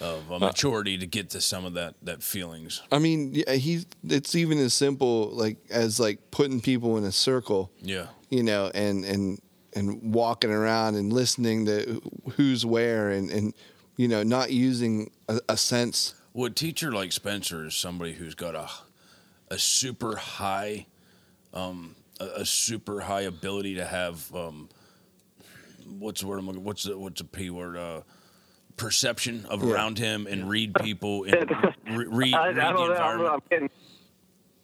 [0.02, 2.82] of uh, maturity to get to some of that that feelings.
[2.90, 7.12] I mean, yeah, he it's even as simple like as like putting people in a
[7.12, 8.06] circle, Yeah.
[8.30, 9.40] you know, and and
[9.74, 12.02] and walking around and listening to
[12.36, 13.54] who's where and and
[13.96, 16.14] you know not using a, a sense.
[16.34, 18.68] Well, a teacher like Spencer is somebody who's got a
[19.48, 20.86] a super high,
[21.54, 24.68] um, a, a super high ability to have um,
[25.98, 26.64] what's the word I'm looking?
[26.64, 27.76] What's the what's a p word?
[27.76, 28.00] Uh,
[28.82, 29.72] perception of Yeah.
[29.74, 31.50] around him and read people and
[31.88, 32.82] re- read, I, I read don't know.
[32.82, 33.32] I'm, environment.
[33.32, 33.70] I'm getting,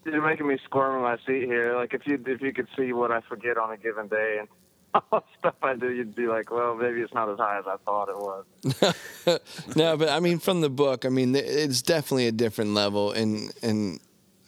[0.04, 1.76] you're making me squirm in my seat here.
[1.76, 4.48] Like if you if you could see what I forget on a given day and
[5.12, 7.76] all stuff I do, you'd be like, well, maybe it's not as high as I
[7.84, 9.36] thought it was.
[9.76, 13.52] no, but I mean from the book, I mean it's definitely a different level, and
[13.62, 14.00] and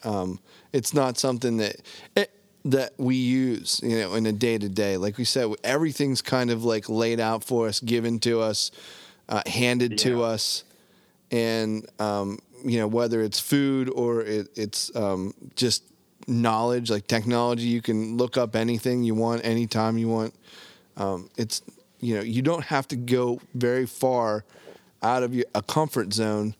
[0.03, 0.41] um,
[0.73, 1.77] it's not something that
[2.16, 2.33] it,
[2.64, 4.97] that we use, you know, in a day to day.
[4.97, 8.71] Like we said, everything's kind of like laid out for us, given to us,
[9.31, 10.64] uh, handed to us,
[11.31, 15.85] and um, you know whether it's food or it, it's um, just
[16.28, 17.66] knowledge, like technology.
[17.68, 20.35] You can look up anything you want anytime you want.
[20.97, 21.62] Um, it's
[22.01, 24.45] you know you don't have to go very far
[25.03, 26.55] out of your, a comfort zone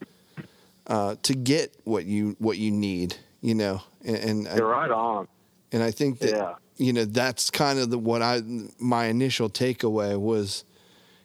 [0.87, 3.16] uh, to get what you what you need.
[3.43, 5.27] You know, and, and I- You're right on.
[5.73, 6.55] and I think that Yeah.
[6.77, 8.43] you know that's kind of the what I
[8.79, 10.64] my initial takeaway was,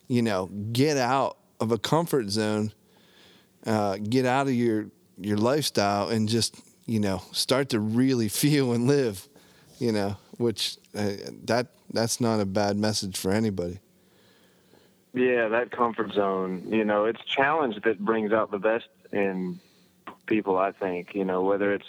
[0.08, 2.74] you know, get out of a comfort zone,
[3.66, 4.88] uh, get out of your
[5.18, 9.28] your lifestyle, and just you know start to really feel and live,
[9.80, 11.12] you know, which uh,
[11.46, 13.80] that that's not a bad message for anybody.
[15.14, 16.68] Yeah, that comfort zone.
[16.70, 19.60] You know, it's challenge that brings out the best in
[20.26, 20.58] people.
[20.58, 21.16] I think.
[21.16, 21.86] You know, whether it's,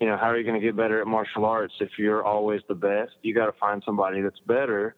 [0.00, 2.60] you know, how are you going to get better at martial arts if you're always
[2.68, 3.12] the best?
[3.22, 4.94] You got to find somebody that's better.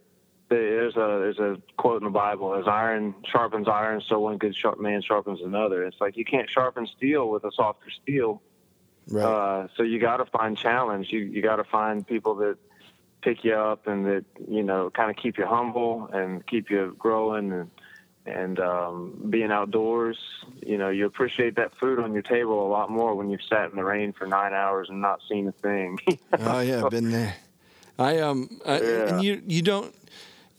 [0.51, 4.57] There's a there's a quote in the Bible: "As iron sharpens iron, so one good
[4.57, 8.42] sharp man sharpens another." It's like you can't sharpen steel with a softer steel.
[9.09, 9.24] Right.
[9.24, 11.09] Uh, so you got to find challenge.
[11.11, 12.59] You you got to find people that
[13.22, 16.96] pick you up and that you know kind of keep you humble and keep you
[16.98, 17.70] growing and
[18.26, 20.18] and um, being outdoors.
[20.66, 23.70] You know, you appreciate that food on your table a lot more when you've sat
[23.70, 25.98] in the rain for nine hours and not seen a thing.
[26.40, 27.36] oh yeah, I've been there.
[27.98, 29.09] I um, I, Yeah.
[29.14, 29.94] and you you don't,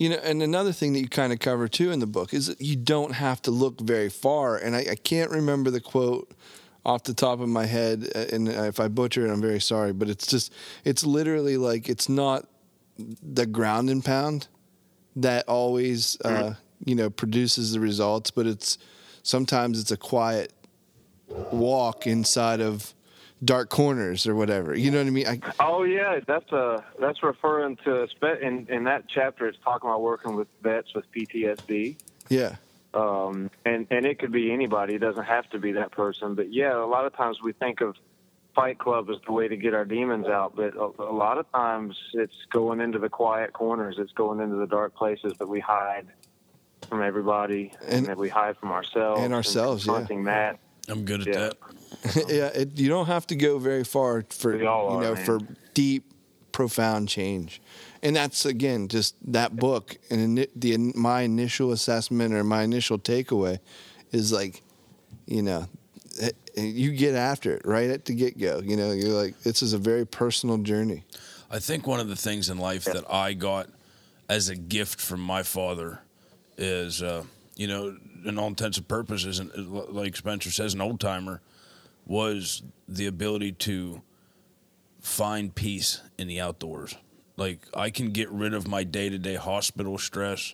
[0.02, 2.47] you know, and another thing that you kind of cover too in the book is
[2.47, 4.58] that you don't have to look very far.
[4.58, 6.32] And I, I can't remember the quote
[6.84, 9.93] off the top of my head, uh, and if I butcher it, I'm very sorry.
[9.93, 10.52] But it's just,
[10.84, 12.47] it's literally like it's not
[12.97, 14.47] the ground and pound
[15.18, 18.80] that always, uh, you know, produces the results, but it's
[19.22, 20.52] sometimes it's a quiet
[21.52, 22.95] walk inside of
[23.44, 24.76] dark corners or whatever.
[24.76, 25.28] You know what I mean?
[25.28, 28.08] I, oh yeah, that's uh that's referring to
[28.42, 29.48] in in that chapter.
[29.48, 31.98] It's talking about working with vets with PTSD.
[32.30, 32.56] yeah.
[32.94, 34.96] um, and and it could be anybody.
[34.96, 36.36] It doesn't have to be that person.
[36.36, 37.96] But yeah, a lot of times we think of
[38.54, 41.50] Fight Club as the way to get our demons out, but a, a lot of
[41.52, 43.96] times it's going into the quiet corners.
[43.98, 46.08] It's going into the dark places that we hide
[46.89, 49.94] from everybody and, And- that we hide from ourselves and ourselves, yeah.
[49.94, 50.60] confronting that.
[50.88, 51.40] I'm good at Yeah.
[51.40, 51.58] that.
[52.30, 55.26] yeah, it, you don't have to go very far for all you are, know man.
[55.26, 55.40] for
[55.74, 56.06] deep,
[56.52, 57.62] profound change,
[58.02, 62.98] and that's again just that book and ini- the my initial assessment or my initial
[62.98, 63.60] takeaway
[64.12, 64.62] is like,
[65.28, 65.68] you know,
[66.20, 68.62] eh, you get after it right at the get go.
[68.64, 71.04] You know, you're like this is a very personal journey.
[71.52, 73.68] I think one of the things in life that I got
[74.30, 76.00] as a gift from my father
[76.58, 77.24] is, uh,
[77.58, 81.42] you know, in all intents and purposes, and uh, like Spencer says, an old timer,
[82.06, 84.02] was the ability to
[85.00, 86.96] find peace in the outdoors.
[87.38, 90.54] Like I can get rid of my day to day hospital stress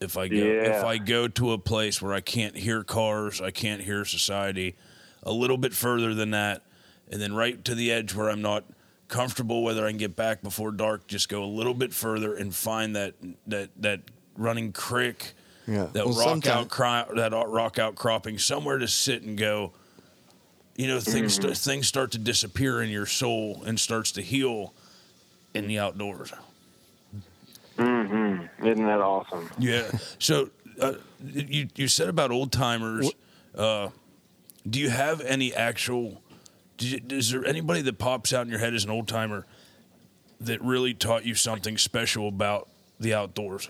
[0.00, 3.50] if I go if I go to a place where I can't hear cars, I
[3.50, 4.76] can't hear society,
[5.22, 6.62] a little bit further than that,
[7.10, 8.64] and then right to the edge where I'm not
[9.08, 12.54] comfortable whether I can get back before dark, just go a little bit further and
[12.54, 13.14] find that
[13.46, 14.02] that that
[14.36, 15.34] running creek,
[15.68, 15.84] Yeah.
[15.92, 19.72] that Well, rock sometime- out cry, that rock outcropping, somewhere to sit and go.
[20.76, 24.72] You know, things st- things start to disappear in your soul and starts to heal
[25.52, 26.32] in the outdoors.
[27.76, 28.66] Mm-hmm.
[28.66, 29.50] Isn't that awesome?
[29.58, 29.90] Yeah.
[30.18, 30.50] So
[30.80, 30.94] uh,
[31.24, 33.10] you you said about old timers.
[33.56, 33.88] Uh,
[34.68, 36.22] do you have any actual?
[36.76, 39.46] do you- Is there anybody that pops out in your head as an old timer
[40.40, 42.68] that really taught you something special about
[43.00, 43.68] the outdoors?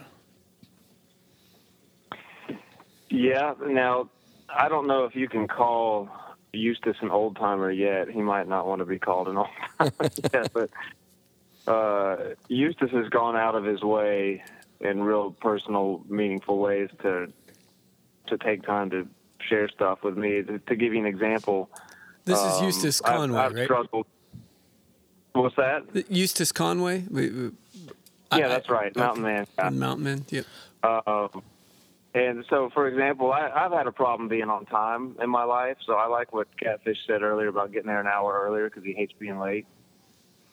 [3.11, 3.55] Yeah.
[3.65, 4.09] Now,
[4.49, 6.09] I don't know if you can call
[6.53, 8.09] Eustace an old timer yet.
[8.11, 9.49] He might not want to be called an old
[9.79, 9.93] timer
[10.33, 10.71] yet, but
[11.71, 12.17] uh,
[12.49, 14.43] Eustace has gone out of his way
[14.81, 17.33] in real personal, meaningful ways to
[18.29, 19.09] to take time to
[19.41, 20.43] share stuff with me.
[20.43, 21.71] To, to give you an example,
[22.25, 23.65] This is um, Eustace I've- Conway, I've right?
[23.65, 24.07] struggled.
[25.33, 25.85] What's that?
[26.11, 27.05] Eustace Conway?
[27.13, 29.47] Yeah, that's right, Mountain Man.
[29.79, 30.25] Mountain Man.
[30.31, 30.45] Yep.
[30.83, 31.43] Um,
[32.15, 35.77] and so, for example, I, I've had a problem being on time in my life.
[35.85, 38.95] So I like what Catfish said earlier about getting there an hour earlier because he
[38.95, 39.67] hates being late.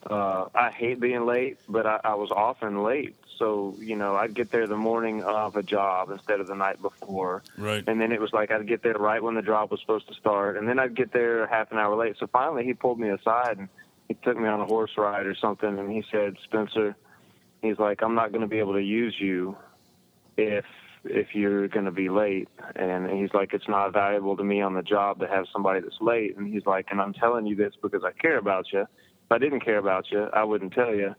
[0.08, 3.16] Uh, I hate being late, but I, I was often late.
[3.40, 6.82] So, you know, I'd get there the morning of a job instead of the night
[6.82, 7.42] before.
[7.58, 7.84] Right.
[7.88, 10.14] And then it was like I'd get there right when the job was supposed to
[10.14, 10.58] start.
[10.58, 12.18] And then I'd get there half an hour late.
[12.20, 13.70] So finally he pulled me aside and
[14.08, 15.80] he took me on a horse ride or something.
[15.80, 16.96] And he said, Spencer,
[17.62, 19.58] he's like, I'm not going to be able to use you
[20.38, 20.66] if
[21.06, 22.48] if you're going to be late.
[22.76, 26.02] And he's like it's not valuable to me on the job to have somebody that's
[26.02, 26.38] late.
[26.38, 28.82] And he's like and I'm telling you this because I care about you.
[28.82, 31.16] If I didn't care about you I wouldn't tell you.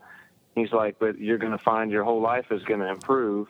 [0.55, 3.47] He's like but you're going to find your whole life is going to improve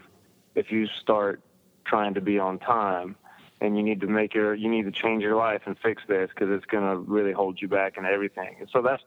[0.55, 1.41] if you start
[1.85, 3.15] trying to be on time.
[3.59, 6.29] And you need to make your you need to change your life and fix this
[6.29, 8.57] because it's going to really hold you back and everything.
[8.59, 9.03] And so that's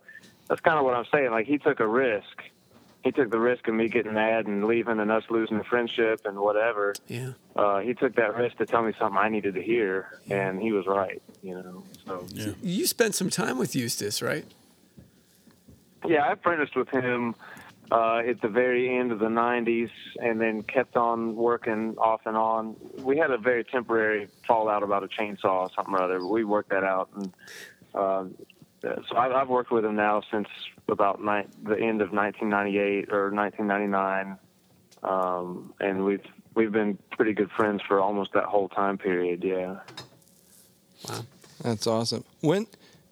[0.49, 1.31] that's kind of what I'm saying.
[1.31, 2.43] Like he took a risk
[3.03, 6.21] he took the risk of me getting mad and leaving and us losing the friendship
[6.27, 6.95] and whatever.
[7.09, 7.33] Yeah.
[7.57, 10.73] Uh, he took that risk to tell me something I needed to hear, and he
[10.73, 11.23] was right.
[11.43, 12.53] You know, so Yeah.
[12.63, 14.45] You spent some time with Eustace, right?
[16.07, 17.35] yeah, I apprenticed with him
[17.91, 19.91] uh, at the very end of the '90s,
[20.23, 22.77] and then kept on working off and on.
[22.99, 26.45] We had a very temporary fallout about a chainsaw or something or other, but we
[26.45, 27.11] worked that out.
[27.15, 27.33] And
[27.95, 28.35] um,
[28.83, 30.49] so I, I've worked with him now since
[30.89, 34.39] about ni- the end of 1998 or 1999,
[35.03, 36.25] um, and we've
[36.55, 39.45] we've been pretty good friends for almost that whole time period.
[39.45, 39.81] Yeah.
[41.09, 41.25] Wow,
[41.63, 42.25] that's awesome.
[42.41, 42.67] When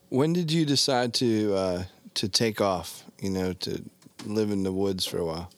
[0.08, 3.04] when did you decide to uh, to take off?
[3.20, 3.82] You know, to
[4.24, 5.50] live in the woods for a while.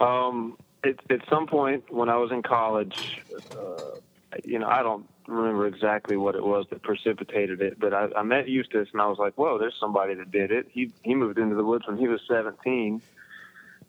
[0.00, 3.20] Um, at, at some point when I was in college,
[3.52, 3.96] uh,
[4.44, 8.22] you know, I don't remember exactly what it was that precipitated it, but I, I
[8.22, 11.38] met Eustace and I was like, "Whoa, there's somebody that did it." He he moved
[11.38, 13.00] into the woods when he was 17,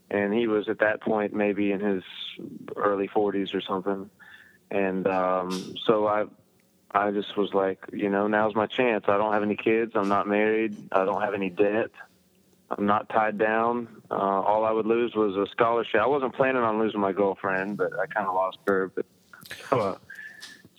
[0.09, 2.03] and he was at that point maybe in his
[2.75, 4.09] early 40s or something.
[4.69, 6.25] And um, so I
[6.93, 9.05] I just was like, you know, now's my chance.
[9.07, 9.93] I don't have any kids.
[9.95, 10.75] I'm not married.
[10.91, 11.91] I don't have any debt.
[12.69, 13.87] I'm not tied down.
[14.09, 15.99] Uh, all I would lose was a scholarship.
[16.01, 18.91] I wasn't planning on losing my girlfriend, but I kind of lost her.
[18.93, 19.05] But
[19.71, 19.95] uh,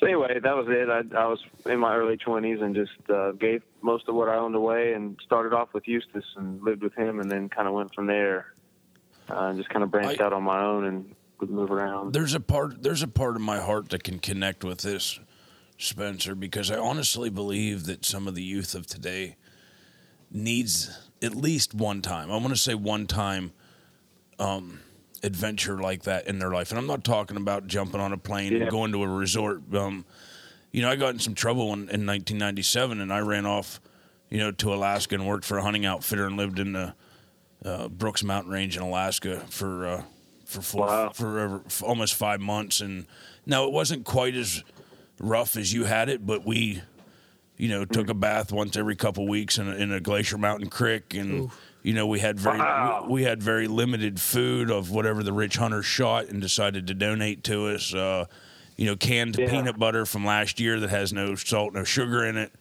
[0.03, 0.89] so anyway, that was it.
[0.89, 4.35] I, I was in my early 20s and just uh, gave most of what I
[4.35, 7.75] owned away and started off with Eustace and lived with him, and then kind of
[7.75, 8.53] went from there.
[9.31, 12.15] Uh, and just kind of branched I- out on my own and would move around.
[12.15, 12.83] There's a part.
[12.83, 15.21] There's a part of my heart that can connect with this,
[15.79, 19.37] Spencer, because I honestly believe that some of the youth of today
[20.33, 22.29] needs at least one time.
[22.33, 23.53] I want to say one time
[24.41, 24.81] um,
[25.23, 28.53] adventure like that in their life, and I'm not talking about jumping on a plane
[28.53, 28.63] Yeah.
[28.63, 29.63] and going to a resort.
[29.75, 30.05] Um,
[30.73, 33.81] you know, I got in some trouble in, in 1997, and I ran off,
[34.31, 36.95] you know, to Alaska and worked for a hunting outfitter and lived in the
[37.65, 40.03] uh, Brooks Mountain Range in Alaska for uh,
[40.47, 41.11] for four, Wow.
[41.11, 42.81] for, for almost five months.
[42.81, 43.07] And
[43.47, 44.63] now it wasn't quite as
[45.21, 46.83] rough as you had it, but we,
[47.57, 50.69] you know, took a bath once every couple weeks in a, in a Glacier Mountain
[50.71, 51.51] Creek, and
[51.83, 53.05] you know we had very Wow.
[53.07, 56.95] we, we had very limited food of whatever the rich hunters shot and decided to
[56.95, 57.93] donate to us.
[57.95, 58.27] Uh,
[58.77, 59.51] you know, canned Yeah.
[59.51, 62.53] peanut butter from last year that has no salt, no sugar in it,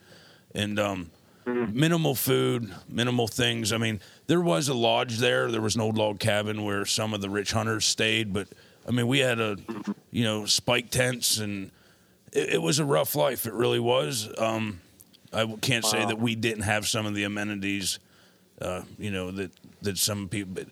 [0.54, 1.10] and um,
[1.46, 3.72] minimal food, minimal things.
[3.72, 5.50] I mean, there was a lodge there.
[5.50, 8.48] There was an old log cabin where some of the rich hunters stayed, but
[8.88, 9.58] I mean, we had a,
[10.12, 11.72] you know, spike tents, and
[12.34, 13.46] it, it was a rough life.
[13.48, 14.30] It really was.
[14.38, 14.82] Um,
[15.34, 18.00] I can't say that we didn't have some of the amenities,
[18.62, 19.52] uh, you know, that
[19.82, 20.54] that some people.
[20.54, 20.68] But,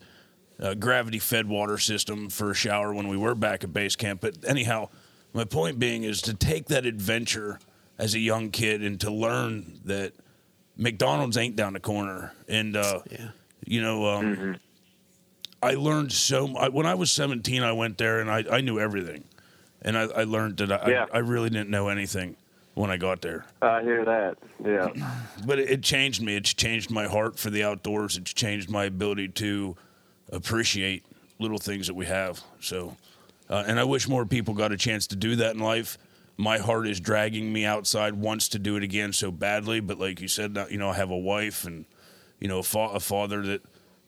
[0.61, 4.19] uh, gravity fed water system for a shower when we were back at base camp.
[4.19, 4.89] But anyhow,
[5.31, 7.59] my point being is to take that adventure
[7.97, 10.11] as a young kid and to learn that
[10.75, 12.33] McDonald's ain't down the corner.
[12.49, 13.29] And, uh, Yeah.
[13.65, 14.57] you know, um,
[15.63, 18.79] I learned so I, when I was 17, I went there and I, I knew
[18.81, 19.23] everything.
[19.81, 21.05] And I, I learned that I, Yeah.
[21.13, 22.35] I, I really didn't know anything
[22.75, 23.45] when I got there.
[23.61, 24.37] I hear that.
[24.63, 24.89] Yeah.
[25.45, 26.35] But it, it changed me.
[26.35, 28.17] It's changed my heart for the outdoors.
[28.17, 29.75] It's changed my ability to
[30.31, 31.05] appreciate
[31.39, 32.41] little things that we have.
[32.59, 32.97] So,
[33.49, 35.97] uh, and I wish more people got a chance to do that in life.
[36.37, 39.79] My heart is dragging me outside, wants to do it again so badly.
[39.79, 41.85] But like you said, you know, I have a wife and
[42.39, 43.61] you know a, fa- a father that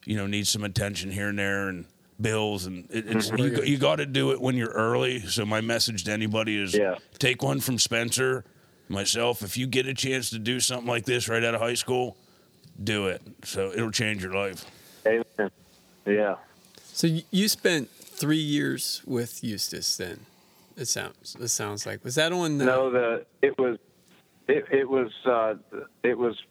[0.05, 1.85] you know needs some attention here and there and
[2.21, 5.19] bills and it, it's you, you got to do it when you're early.
[5.21, 6.95] So my message to anybody is Yeah.
[7.19, 8.45] take one from Spencer,
[8.89, 9.41] myself.
[9.41, 12.17] If you get a chance to do something like this right out of high school,
[12.81, 13.21] do it.
[13.43, 14.65] So it'll change your life.
[15.05, 15.51] Amen.
[16.05, 16.35] Yeah.
[16.93, 20.25] So you spent three years with Eustace then.
[20.77, 21.35] It sounds.
[21.39, 22.03] It sounds like.
[22.03, 22.65] Was that on the?
[22.65, 23.77] No, the it was
[24.47, 25.55] it, it was uh,
[26.03, 26.41] it was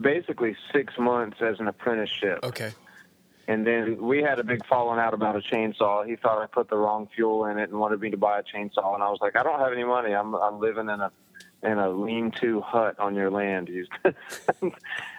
[0.00, 2.72] basically six months as an apprenticeship, Okay.
[3.48, 6.06] And then we had a big falling out about a chainsaw.
[6.06, 8.42] He thought I put the wrong fuel in it and wanted me to buy a
[8.42, 10.14] chainsaw, and I was like, I don't have any money.
[10.14, 11.10] I'm I'm living in a
[11.62, 13.68] in a lean-to hut on your land,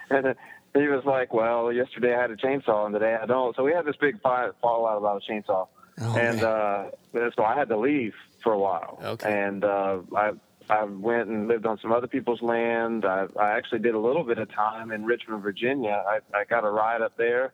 [0.09, 0.35] and
[0.73, 3.55] he was like, Well, yesterday I had a chainsaw, and today I don't.
[3.55, 5.67] So we had this big fight fallout about a chainsaw
[6.01, 8.13] Oh, and uh, so I had to leave
[8.43, 8.99] for a while.
[9.01, 9.45] Okay.
[9.45, 10.31] And uh, I
[10.69, 13.05] I went and lived on some other people's land.
[13.05, 16.03] I, I actually did a little bit of time in Richmond, Virginia.
[16.07, 17.53] I, I got a ride up there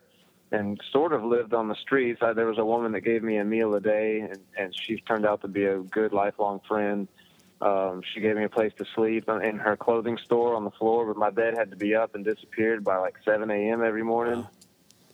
[0.51, 2.21] and sort of lived on the streets.
[2.21, 4.97] I, there was a woman that gave me a meal a day, and, and she
[4.97, 7.07] turned out to be a good lifelong friend.
[7.61, 11.05] Um, she gave me a place to sleep in her clothing store on the floor,
[11.05, 13.83] but my bed had to be up and disappeared by like 7 a.m.
[13.83, 14.45] every morning.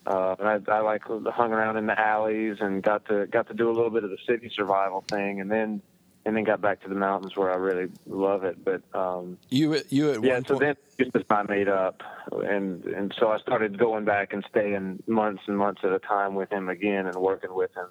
[0.06, 3.54] Uh, and I, I like hung around in the alleys and got to got to
[3.54, 5.82] do a little bit of the city survival thing, and then
[6.28, 8.64] and then got back to the mountains where I really love it.
[8.64, 10.78] But um, You at you at yeah, one so point.
[11.00, 15.44] then just I made up, and and so I started going back and staying months
[15.48, 17.88] and months at a time with him again and working with him.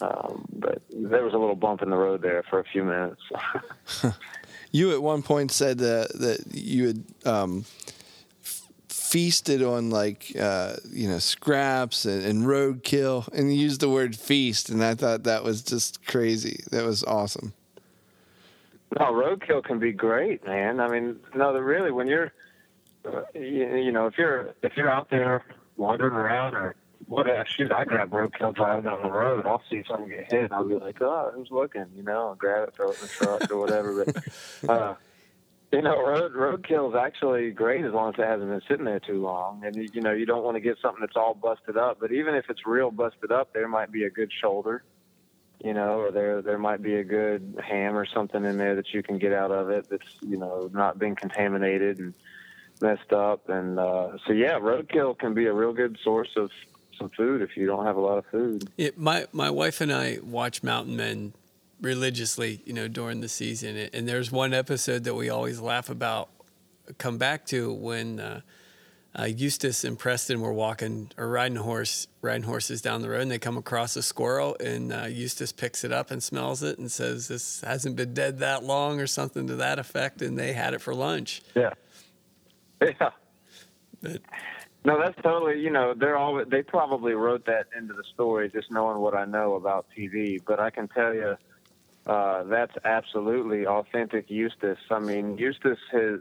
[0.00, 3.20] Um, but there was a little bump in the road there for a few minutes.
[4.70, 7.64] You at one point said that that you had um,
[9.08, 14.14] feasted on like uh, you know scraps and, and roadkill, and you used the word
[14.14, 16.60] feast, and I thought that was just crazy.
[16.70, 17.54] That was awesome.
[18.98, 20.80] No, roadkill can be great, man.
[20.80, 22.32] I mean, no, really when you're,
[23.04, 25.42] uh, you, you know, if you're if you're out there
[25.76, 26.74] wandering around or
[27.06, 29.46] whatever, shoot, I grab roadkill driving down the road.
[29.46, 31.86] I'll see something get hit, I'll be like, oh, who's looking?
[31.96, 34.04] You know, I'll grab it, throw it in the truck or whatever.
[34.04, 34.94] But uh,
[35.72, 39.00] you know, road roadkill is actually great as long as it hasn't been sitting there
[39.00, 39.64] too long.
[39.64, 41.98] And you, know, you don't want to get something that's all busted up.
[42.00, 44.82] But even if it's real busted up, there might be a good shoulder
[45.62, 48.92] you know, or there there might be a good ham or something in there that
[48.94, 52.14] you can get out of it that's you know not been contaminated and
[52.80, 53.48] messed up.
[53.48, 56.50] And uh, so yeah, roadkill can be a real good source of
[56.96, 58.70] some food if you don't have a lot of food.
[58.76, 61.32] It, my my wife and I watch Mountain Men
[61.80, 63.76] religiously, you know, during the season.
[63.92, 66.28] And there's one episode that we always laugh about,
[66.98, 68.40] come back to when uh,
[69.18, 73.22] uh, Eustace and Preston were walking or riding a horse, riding horses down the road,
[73.22, 76.78] and they come across a squirrel, and uh, Eustace picks it up and smells it
[76.78, 80.52] and says, "This hasn't been dead that long," or something to that effect, and they
[80.52, 81.42] had it for lunch.
[81.54, 81.70] Yeah,
[82.82, 83.10] yeah.
[84.02, 84.20] But
[84.84, 85.60] No, that's totally.
[85.60, 86.44] You know, they're all.
[86.44, 90.38] They probably wrote that into the story, just knowing what I know about TV.
[90.46, 91.36] But I can tell you,
[92.08, 94.78] uh, that's absolutely authentic Eustace.
[94.90, 96.20] I mean, Eustace has.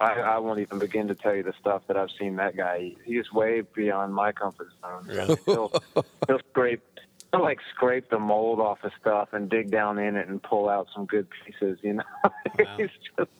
[0.00, 2.78] I, I won't even begin to tell you the stuff that I've seen that guy
[2.78, 2.98] eat.
[3.04, 5.04] He's way beyond my comfort zone.
[5.08, 5.36] Really?
[5.46, 5.72] he'll,
[6.28, 6.80] he'll scrape.
[7.32, 10.68] He'll like scrape the mold off of stuff and dig down in it and pull
[10.68, 11.80] out some good pieces.
[11.82, 12.04] You know,
[12.76, 13.30] he's just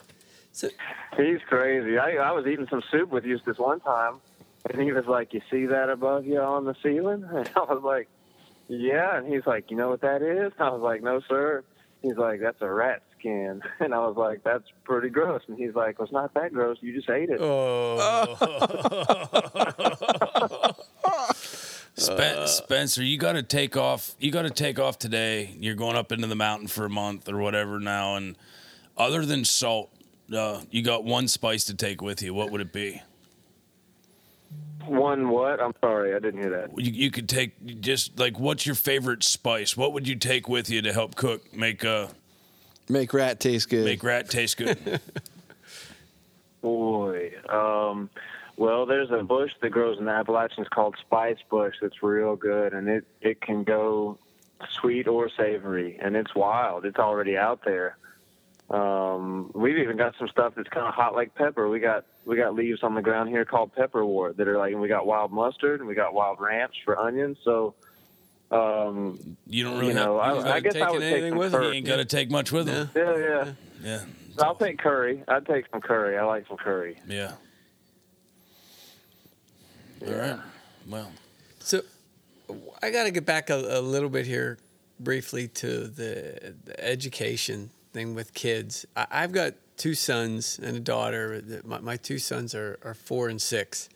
[0.55, 0.69] so,
[1.17, 1.99] He's crazy.
[1.99, 4.21] I, I was eating some soup with Eustace one time,
[4.69, 7.83] and he was like, "You see that above you on the ceiling?" And I was
[7.85, 8.09] like,
[8.67, 11.63] "Yeah." And he's like, "You know what that is?" I was like, "No, sir."
[12.05, 15.75] He's like, "That's a rat skin," and I was like, "That's pretty gross." And he's
[15.75, 16.77] like, "Well, it's not that gross.
[16.83, 18.35] You just ate it." oh,
[21.97, 24.15] Spen- Spencer, you got to take off.
[24.19, 25.57] You got to take off today.
[25.59, 28.37] You're going up into the mountain for a month or whatever now, and
[28.99, 29.91] other than salt,
[30.31, 32.35] uh, you got one spice to take with you.
[32.35, 33.01] What would it be?
[34.87, 35.61] One what?
[35.61, 36.71] I'm sorry, I didn't hear that.
[36.79, 39.77] You, you could take just like what's your favorite spice?
[39.77, 42.09] What would you take with you to help cook make uh
[42.89, 43.85] Make rat taste good.
[43.85, 44.79] make rat taste good?
[46.61, 48.11] Boy, um,
[48.57, 52.73] well, there's a bush that grows in the Appalachians called spice bush that's real good,
[52.73, 54.19] and it it can go
[54.81, 56.85] sweet or savory, and it's wild.
[56.85, 57.97] It's already out there.
[58.71, 61.69] Um, we've even got some stuff that's kind of hot like pepper.
[61.69, 64.81] We got we got leaves on the ground here called pepperwort that are like, and
[64.81, 67.37] we got wild mustard and we got wild ranch for onions.
[67.45, 67.75] So,
[68.51, 71.33] um, You don't really you know, have, I, I guess I taking would take anything
[71.33, 71.59] some with you?
[71.59, 71.77] you curry.
[71.77, 72.91] ain't got to take much with them.
[72.97, 73.53] Yeah, yeah.
[73.83, 74.05] Yeah,
[74.39, 75.23] I'll take curry.
[75.29, 76.17] I'd take some curry.
[76.17, 76.99] I like some curry.
[77.07, 77.33] yeah.
[80.07, 80.39] All right.
[80.89, 81.11] Well,
[81.61, 81.83] So
[82.83, 84.59] I got to get back a, a, little bit here
[85.01, 88.85] briefly to the, the education thing with kids.
[88.95, 91.43] I, have got two sons and a daughter.
[91.65, 93.89] My, my two sons are, are four and six.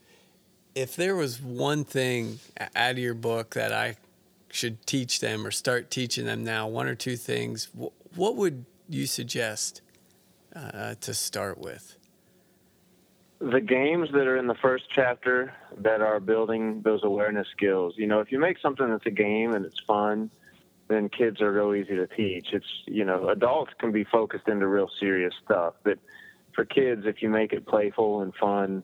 [0.75, 2.39] If there was one thing
[2.75, 3.97] out of your book that I
[4.51, 7.69] should teach them or start teaching them now, one or two things,
[8.15, 9.83] what would you suggest
[10.55, 11.97] uh, to start with?
[13.41, 17.95] the games that are in the first chapter that are building those awareness skills.
[17.97, 20.31] You know, if you make something that's a game and it's fun,
[20.89, 22.49] then kids are real easy to teach.
[22.53, 25.99] It's, you know, adults can be focused into real serious stuff, but
[26.55, 28.83] for kids, if you make it playful and fun,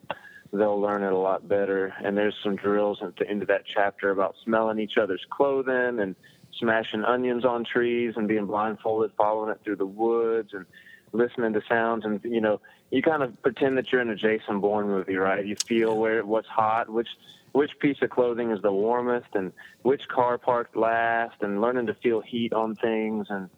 [0.53, 1.93] they'll learn it a lot better.
[2.03, 5.99] And there's some drills at the end of that chapter about smelling each other's clothing
[5.99, 6.15] and
[6.59, 10.65] smashing onions on trees and being blindfolded, following it through the woods and
[11.11, 12.05] listening to sounds.
[12.05, 12.61] And, you know,
[12.91, 15.45] you kind of pretend that you're in a Jason Bourne movie, right?
[15.45, 17.09] You feel where what's hot, which
[17.51, 21.93] which piece of clothing is the warmest, and which car parked last, and learning to
[21.95, 23.49] feel heat on things, and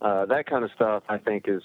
[0.00, 1.02] uh, that kind of stuff.
[1.08, 1.62] I think is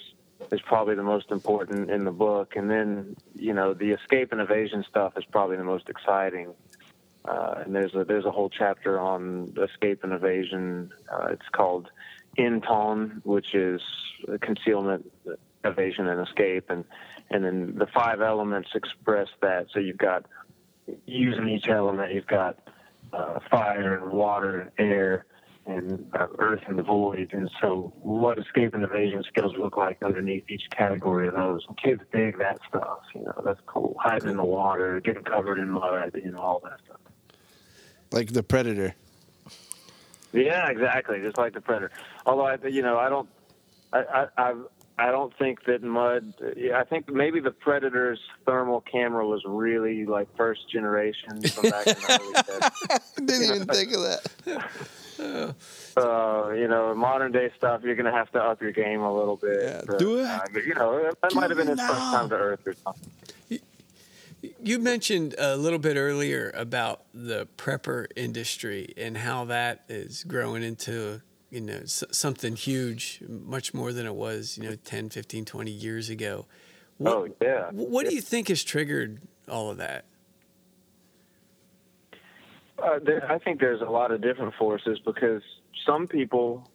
[0.51, 2.55] is probably the most important in the book.
[2.55, 6.53] And then you know the escape and evasion stuff is probably the most exciting.
[7.23, 10.91] Uh, and there's a there's a whole chapter on escape and evasion.
[11.11, 11.89] Uh, it's called
[12.37, 13.81] Inton, which is
[14.41, 15.11] concealment,
[15.65, 16.85] evasion, and escape, and
[17.29, 19.67] and then the five elements express that.
[19.73, 20.25] So you've got
[21.05, 22.13] using each element.
[22.13, 22.57] You've got
[23.13, 25.25] uh, fire and water and air
[25.65, 27.29] and uh, earth and the void.
[27.33, 31.65] And so, what escape and evasion skills look like underneath each category of those.
[31.83, 32.99] Kids dig that stuff.
[33.13, 33.95] You know, that's cool.
[33.99, 36.99] Hiding in the water, getting covered in mud, you know, all that stuff.
[38.11, 38.93] Like the predator.
[40.31, 41.21] Yeah, exactly.
[41.21, 41.91] Just like the predator.
[42.25, 43.29] Although I, you know, I don't.
[43.93, 44.65] I, I, I've
[44.97, 46.33] I don't think that mud.
[46.73, 51.93] I think maybe the Predator's thermal camera was really like first generation from back in
[51.93, 55.55] the early Didn't even think of that.
[55.97, 59.13] Uh, you know, modern day stuff, you're going to have to up your game a
[59.13, 59.59] little bit.
[59.61, 60.25] Yeah, do it.
[60.25, 61.87] Uh, you know, that might have been his now.
[61.87, 63.11] first time to Earth or something.
[64.61, 70.61] You mentioned a little bit earlier about the prepper industry and how that is growing
[70.63, 71.21] into
[71.55, 76.09] you know something huge much more than it was you know 10 15 20 years
[76.09, 76.45] ago.
[76.97, 77.69] What, oh yeah.
[77.71, 80.05] what do you think has triggered all of that?
[82.77, 85.41] Uh, there, i think there's a lot of different forces because
[85.85, 86.69] some people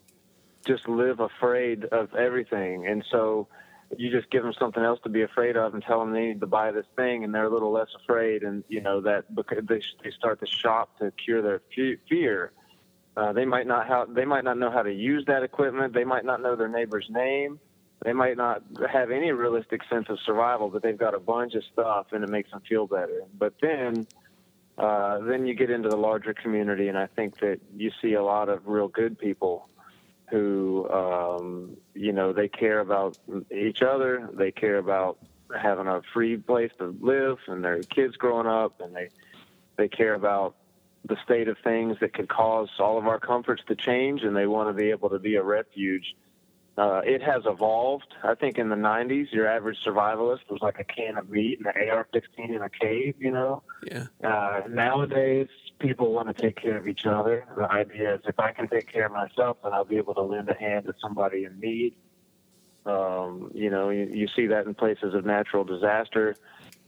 [0.66, 2.86] just live afraid of everything.
[2.86, 3.48] And so
[3.96, 6.40] you just give them something else to be afraid of and tell them they need
[6.40, 8.42] to buy this thing and they're a little less afraid.
[8.42, 11.60] And you know that because they, they start to shop to cure their
[12.08, 12.52] fear
[13.20, 15.92] uh, they might not how they might not know how to use that equipment.
[15.92, 17.60] They might not know their neighbor's name.
[18.02, 21.62] They might not have any realistic sense of survival, but they've got a bunch of
[21.70, 23.24] stuff, and it makes them feel better.
[23.38, 24.06] But then,
[24.78, 28.22] uh, then you get into the larger community, and I think that you see a
[28.22, 29.68] lot of real good people
[30.30, 33.18] who, um, you know, they care about
[33.54, 34.30] each other.
[34.32, 35.18] They care about
[35.60, 39.10] having a free place to live, and their kids growing up, and they
[39.76, 40.54] they care about
[41.06, 44.46] the state of things that could cause all of our comforts to change, and they
[44.46, 46.14] want to be able to be a refuge.
[46.78, 48.14] Uh, it has evolved.
[48.22, 51.66] I think in the 90s, your average survivalist was like a can of meat and
[51.66, 53.16] an AR-15 in a cave.
[53.18, 53.62] You know.
[53.84, 54.06] Yeah.
[54.22, 55.48] Uh, nowadays,
[55.78, 57.44] people want to take care of each other.
[57.56, 60.22] The idea is if I can take care of myself, then I'll be able to
[60.22, 61.96] lend a hand to somebody in need.
[62.86, 66.36] Um, you know, you, you see that in places of natural disaster.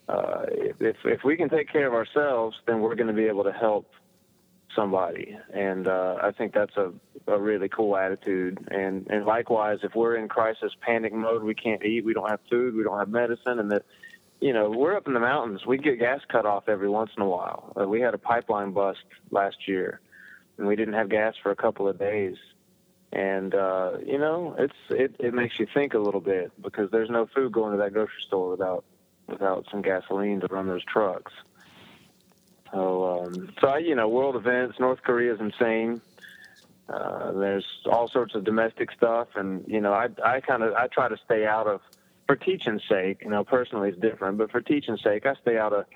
[0.08, 0.46] Uh,
[0.80, 3.52] if if we can take care of ourselves, then we're going to be able to
[3.52, 3.90] help
[4.74, 5.36] somebody.
[5.52, 6.92] And uh, I think that's a,
[7.26, 8.58] a really cool attitude.
[8.70, 12.40] And, and likewise, if we're in crisis panic mode, we can't eat, we don't have
[12.50, 13.84] food, we don't have medicine, and that,
[14.40, 15.64] you know, we're up in the mountains.
[15.66, 17.72] We get gas cut off every once in a while.
[17.78, 20.00] Uh, we had a pipeline bust last year,
[20.58, 22.36] and we didn't have gas for a couple of days.
[23.12, 27.10] And uh, you know, it's it, it makes you think a little bit because there's
[27.10, 28.84] no food going to that grocery store without
[29.28, 31.32] without some gasoline to run those trucks.
[32.72, 34.78] So, um, so I, you know, world events.
[34.80, 36.00] North Korea is insane.
[36.88, 40.88] Uh, there's all sorts of domestic stuff, and you know, I, I kind of, I
[40.88, 41.80] try to stay out of,
[42.26, 43.22] for teaching's sake.
[43.22, 45.86] You know, personally it's different, but for teaching's sake, I stay out of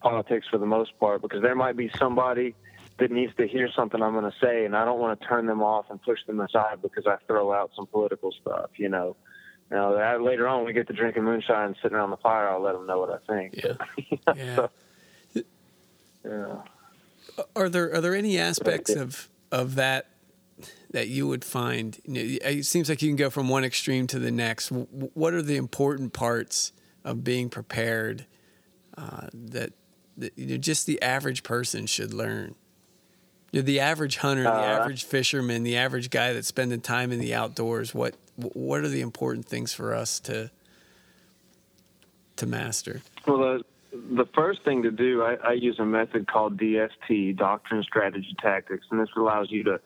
[0.00, 2.54] politics for the most part because there might be somebody
[2.98, 5.46] that needs to hear something I'm going to say, and I don't want to turn
[5.46, 8.70] them off and push them aside because I throw out some political stuff.
[8.76, 9.16] You know,
[9.70, 12.62] now later on, when we get to drinking moonshine and sitting around the fire, I'll
[12.62, 13.56] let them know what I think.
[13.62, 13.74] Yeah.
[14.36, 14.56] yeah.
[14.56, 14.70] So,
[16.26, 17.44] yeah.
[17.54, 20.06] Are there are there any aspects of of that
[20.90, 21.98] that you would find?
[22.04, 24.70] You know, it seems like you can go from one extreme to the next.
[24.70, 26.72] What are the important parts
[27.04, 28.26] of being prepared
[28.96, 29.72] uh, that,
[30.16, 32.54] that you know, just the average person should learn?
[33.52, 37.18] You're the average hunter, the Uh, average fisherman, the average guy that's spending time in
[37.18, 37.94] the outdoors.
[37.94, 40.50] What what are the important things for us to
[42.36, 43.02] to master?
[43.26, 43.64] Well, the,
[44.10, 48.86] the first thing to do, I, I use a method called DST, Doctrine, Strategy, Tactics,
[48.90, 49.80] and this allows you to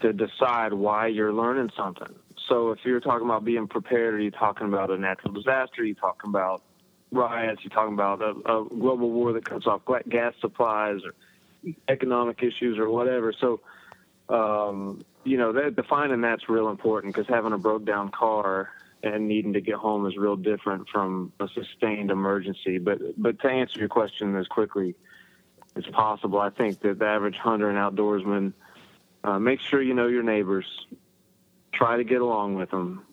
[0.00, 2.14] to decide why you're learning something.
[2.48, 5.82] So if you're talking about being prepared, are you talking about a natural disaster?
[5.82, 6.62] Are you talking about
[7.12, 7.60] riots?
[7.62, 12.78] You're talking about a, a global war that cuts off gas supplies or economic issues
[12.78, 13.34] or whatever.
[13.38, 13.60] So,
[14.30, 18.70] um, you know, that, defining that's real important because having a broke down car
[19.02, 22.78] and needing to get home is real different from a sustained emergency.
[22.78, 24.94] But but to answer your question as quickly
[25.76, 28.52] as possible, I think that the average hunter and outdoorsman
[29.24, 30.66] uh, make sure you know your neighbors.
[31.72, 33.04] Try to get along with them.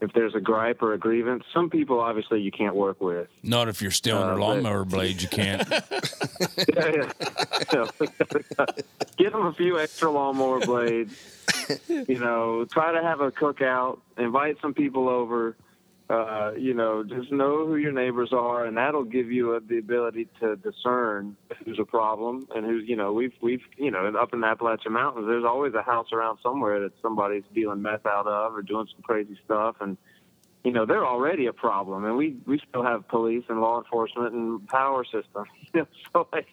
[0.00, 3.28] If there's a gripe or a grievance, some people obviously you can't work with.
[3.44, 5.62] Not if you're stealing Uh, their but- lawnmower blades, you can't.
[5.70, 7.12] yeah,
[7.72, 7.86] yeah.
[9.16, 11.41] Give them a few extra lawnmower blades.
[11.88, 14.00] You know, try to have a cookout.
[14.18, 15.56] Invite some people over.
[16.10, 19.78] Uh, you know, just know who your neighbors are, and that'll give you uh, the
[19.78, 22.86] ability to discern who's a problem and who's.
[22.86, 26.12] You know, we've we've you know, up in the Appalachian Mountains, there's always a house
[26.12, 29.96] around somewhere that somebody's dealing meth out of or doing some crazy stuff, and
[30.64, 34.34] you know they're already a problem, and we we still have police and law enforcement
[34.34, 35.44] and power system.
[35.72, 36.48] You know, so like,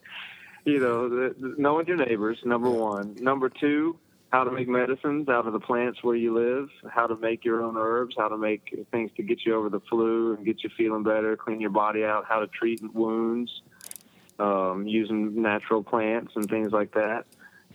[0.64, 3.15] you know, the, the, knowing your neighbors, number one.
[3.19, 3.98] Number two,
[4.31, 7.64] how to make medicines out of the plants where you live, how to make your
[7.64, 10.69] own herbs, how to make things to get you over the flu and get you
[10.77, 13.61] feeling better, clean your body out, how to treat wounds
[14.39, 17.26] um, using natural plants and things like that,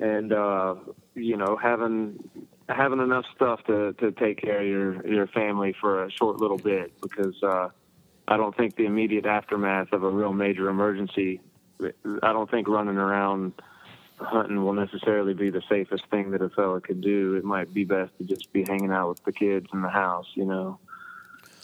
[0.01, 0.77] and uh,
[1.15, 2.23] you know having
[2.69, 6.59] having enough stuff to, to take care of your your family for a short little
[6.59, 7.69] bit because uh,
[8.27, 11.41] I don't think the immediate aftermath of a real major emergency,
[11.83, 13.53] I don't think running around
[14.19, 17.35] hunting will necessarily be the safest thing that a fella could do.
[17.35, 20.27] It might be best to just be hanging out with the kids in the house,
[20.35, 20.79] you know.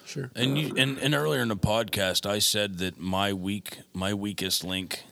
[0.04, 0.30] Sure.
[0.34, 4.64] And you and, and earlier in the podcast, I said that my weak my weakest
[4.64, 5.04] link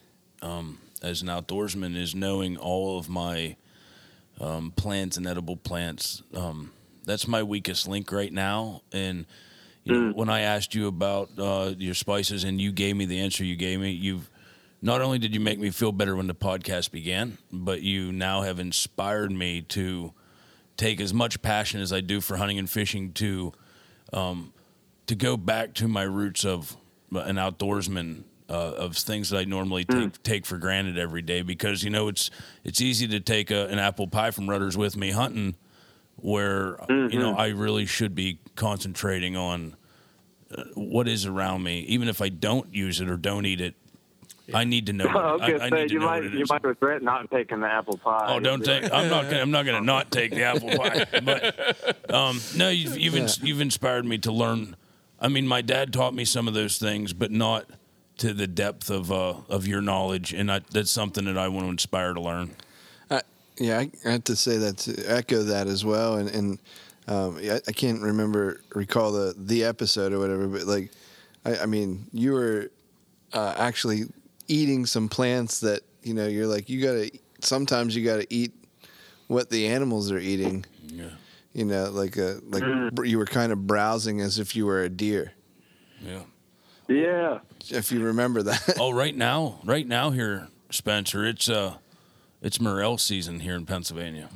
[0.42, 3.56] um, as an outdoorsman is knowing all of my
[4.40, 6.22] um, plants and edible plants.
[6.34, 6.72] Um,
[7.04, 8.82] that's my weakest link right now.
[8.92, 9.26] And
[9.84, 13.20] you know, when I asked you about uh, your spices and you gave me the
[13.20, 14.28] answer you gave me, you've
[14.80, 18.42] not only did you make me feel better when the podcast began, but you now
[18.42, 20.12] have inspired me to
[20.76, 23.52] take as much passion as I do for hunting and fishing to
[24.12, 24.52] um,
[25.06, 26.76] to go back to my roots of
[27.10, 31.82] an outdoorsman uh, of things that I normally take take for granted every day because
[31.82, 32.30] you know it's
[32.64, 35.56] it's easy to take a, an apple pie from Rutter's with me hunting
[36.16, 39.76] where you know I really should be concentrating on
[40.56, 43.74] uh, what is around me even if I don't use it or don't eat it
[44.54, 46.22] I need to know I was what, I, I say need to you know might
[46.22, 48.26] what you might regret not taking the apple pie.
[48.28, 48.84] Oh, don't take.
[48.84, 49.24] I'm not.
[49.24, 51.06] Gonna, I'm not going to not take the apple pie.
[51.22, 54.76] But um, no, you've you've, ins- you've inspired me to learn.
[55.20, 57.66] I mean, my dad taught me some of those things, but not
[58.18, 61.66] to the depth of uh, of your knowledge, and I, that's something that I want
[61.66, 62.50] to inspire to learn.
[63.10, 63.22] I,
[63.58, 66.58] yeah, I, I have to say that to echo that as well, and and
[67.06, 70.90] um, yeah, I can't remember recall the the episode or whatever, but like,
[71.44, 72.70] I, I mean, you were
[73.32, 74.04] uh, actually
[74.48, 77.10] eating some plants that you know you're like you gotta
[77.40, 78.52] sometimes you gotta eat
[79.28, 80.64] what the animals are eating.
[80.86, 81.10] Yeah.
[81.52, 82.62] You know, like a like
[82.94, 85.32] br- you were kind of browsing as if you were a deer.
[86.02, 86.20] Yeah.
[86.88, 87.38] Yeah.
[87.70, 88.74] If you remember that.
[88.80, 91.74] Oh, right now, right now here, Spencer, it's uh,
[92.40, 94.28] it's morel season here in Pennsylvania.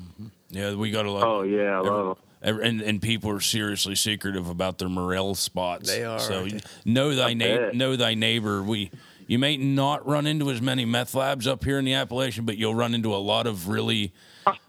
[0.51, 1.23] Yeah, we got a lot.
[1.23, 2.23] Oh yeah, I love 'em.
[2.43, 5.89] Every- And, and people are seriously secretive about their morel spots.
[5.89, 6.61] They are, So they?
[6.85, 7.73] know thy I neighbor.
[7.73, 8.63] Know thy neighbor.
[8.65, 8.91] We
[9.27, 12.57] you may not run into as many meth labs up here in the Appalachian, but
[12.57, 14.13] you'll run into a lot of really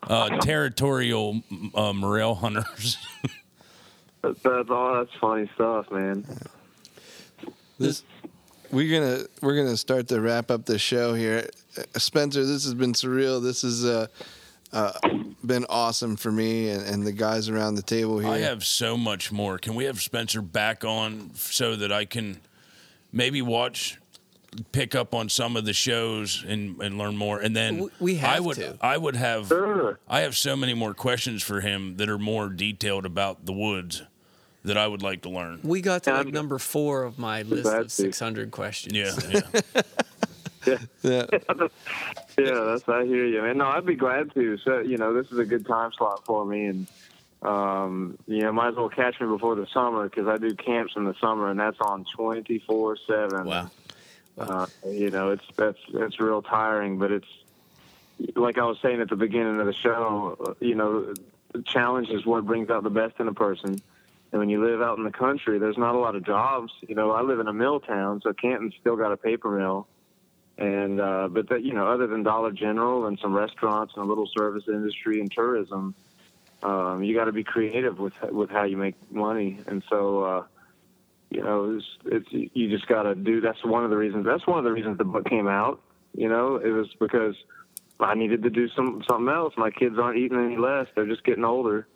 [0.04, 1.42] uh, territorial
[1.76, 2.98] uh, morel hunters.
[4.22, 4.96] That's, that's all.
[4.96, 6.26] That's funny stuff, man.
[7.78, 8.04] This
[8.72, 11.50] we're gonna we're gonna start to wrap up the show here.
[11.78, 13.44] Uh, Spencer, this has been surreal.
[13.44, 14.08] This has uh,
[14.72, 14.94] uh,
[15.46, 18.30] been awesome for me and, and the guys around the table here.
[18.30, 19.58] I have so much more.
[19.58, 22.42] Can we have Spencer back on so that I can
[23.12, 24.00] maybe watch,
[24.72, 27.40] pick up on some of the shows and, and learn more?
[27.40, 28.78] And then W- we I have would to.
[28.82, 30.00] I would have Sure.
[30.08, 34.04] I have so many more questions for him that are more detailed about the woods
[34.64, 35.60] that I would like to learn.
[35.64, 38.94] We got to like number four of my list of 600 questions.
[40.66, 41.26] Yeah, yeah.
[41.30, 41.68] yeah.
[42.38, 43.58] Yeah, that's I hear you, man.
[43.58, 44.58] No, I'd be glad to.
[44.60, 46.88] So you know, this is a good time slot for me, and
[47.42, 50.94] um, you know, might as well catch me before the summer because I do camps
[50.96, 53.46] in the summer, and that's on twenty four seven.
[53.46, 53.70] Wow.
[54.38, 57.28] Uh, you know, it's that's it's real tiring, but it's
[58.36, 61.14] like I was saying at the beginning of the show, you know,
[61.54, 63.82] the challenge is what brings out the best in a person.
[64.32, 66.74] And when you live out in the country, there's not a lot of jobs.
[66.88, 69.88] You know, I live in a mill town, so Canton's still got a paper mill.
[70.58, 74.08] And uh, but that you know, other than Dollar General and some restaurants and a
[74.08, 75.96] little service industry and tourism,
[76.62, 79.60] um, you got to be creative with with how you make money.
[79.68, 80.44] And so, uh,
[81.34, 83.42] you know, it's, it's you just got to do.
[83.42, 84.26] That's one of the reasons.
[84.26, 85.82] That's one of the reasons the book came out.
[86.16, 87.36] You know, it was because
[88.00, 89.54] I needed to do some something else.
[89.58, 91.88] My kids aren't eating any less; they're just getting older.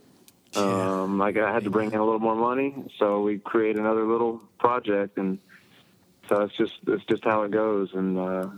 [0.56, 4.08] Um, like I had to bring in a little more money, so we create another
[4.08, 5.38] little project, and
[6.28, 7.90] so it's just it's just how it goes.
[7.94, 8.50] And uh,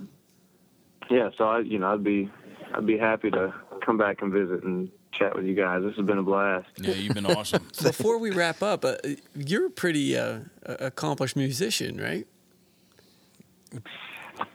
[1.09, 2.29] yeah, so I you know I'd be
[2.73, 5.83] I'd be happy to come back and visit and chat with you guys.
[5.83, 6.67] This has been a blast.
[6.77, 7.63] Yeah, you've been awesome.
[7.81, 8.95] Before we wrap up, uh,
[9.35, 12.27] you're a pretty uh, accomplished musician, right?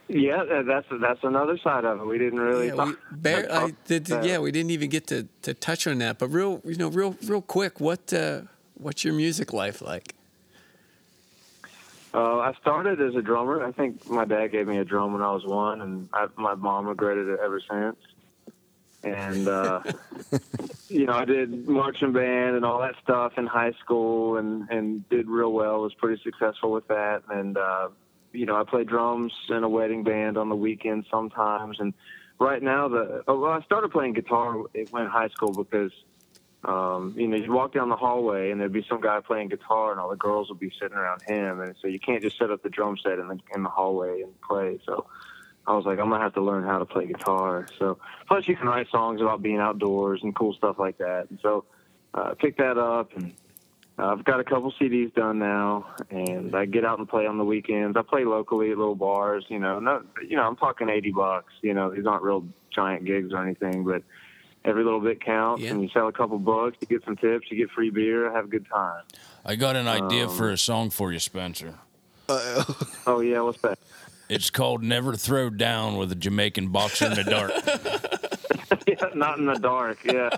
[0.07, 2.05] Yeah, that's that's another side of it.
[2.05, 2.67] We didn't really.
[2.67, 4.23] Yeah, we, talk- Bear, I talk did, that.
[4.23, 6.19] yeah, we didn't even get to, to touch on that.
[6.19, 8.41] But real, you know, real, real quick, what uh,
[8.75, 10.13] what's your music life like?
[12.13, 13.63] Uh, I started as a drummer.
[13.65, 16.55] I think my dad gave me a drum when I was one, and I, my
[16.55, 17.97] mom regretted it ever since.
[19.05, 19.81] And uh,
[20.89, 25.07] you know, I did marching band and all that stuff in high school, and and
[25.09, 25.81] did real well.
[25.81, 27.89] Was pretty successful with that, and uh,
[28.33, 31.79] you know, I play drums in a wedding band on the weekends sometimes.
[31.79, 31.93] And
[32.39, 34.55] right now, the oh, well, I started playing guitar
[34.89, 35.91] when in high school because
[36.63, 39.91] um, you know, you'd walk down the hallway and there'd be some guy playing guitar,
[39.91, 42.49] and all the girls would be sitting around him, and so you can't just set
[42.49, 44.79] up the drum set in the in the hallway and play.
[44.85, 45.05] So
[45.67, 47.67] I was like, I'm gonna have to learn how to play guitar.
[47.79, 47.97] So
[48.27, 51.27] plus, you can write songs about being outdoors and cool stuff like that.
[51.29, 51.65] And so
[52.13, 53.33] uh, I picked that up, and
[53.97, 57.37] uh, I've got a couple CDs done now, and I get out and play on
[57.37, 57.97] the weekends.
[57.97, 59.45] I play locally at little bars.
[59.49, 61.53] You know, not you know, I'm talking 80 bucks.
[61.61, 64.03] You know, these aren't real giant gigs or anything, but
[64.65, 65.63] every little bit counts.
[65.63, 65.71] Yeah.
[65.71, 68.45] And you sell a couple books, you get some tips, you get free beer, have
[68.45, 69.03] a good time.
[69.45, 71.75] I got an idea Um, for a song for you, Spencer.
[73.07, 73.77] Oh yeah, what's that?
[74.29, 77.51] It's called "Never Throw Down" with a Jamaican boxer in the dark.
[78.87, 79.99] yeah, not in the dark.
[80.03, 80.29] Yeah.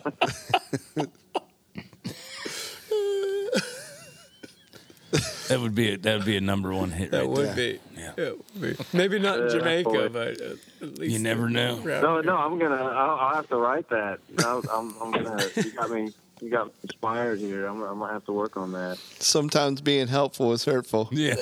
[5.48, 7.12] That would be a, that would be a number one hit.
[7.12, 7.56] That right would there.
[7.56, 7.80] be.
[7.98, 8.12] Yeah.
[8.18, 8.84] It would be.
[8.92, 10.10] Maybe not in Yeah, Jamaica, boy.
[10.10, 11.76] but at least You never know.
[11.78, 12.02] No, here.
[12.24, 12.76] no, I'm gonna.
[12.76, 14.20] I'll, I'll have to write that.
[14.40, 15.42] I'll, I'm, I'm gonna.
[15.56, 16.12] You got me.
[16.42, 17.66] You got inspired here.
[17.66, 18.98] I'm, I'm gonna have to work on that.
[19.20, 21.10] Sometimes being helpful is hurtful.
[21.12, 21.36] Yeah.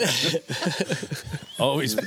[1.60, 1.98] always,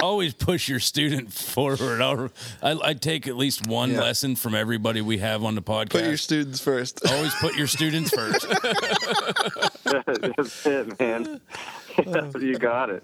[0.00, 2.00] always push your student forward.
[2.00, 2.30] I'll,
[2.62, 4.00] I, I take at least one Yeah.
[4.02, 5.90] lesson from everybody we have on the podcast.
[5.90, 7.04] Put your students first.
[7.10, 8.46] always put your students first.
[9.84, 11.40] That's it, man.
[12.40, 13.02] you got it.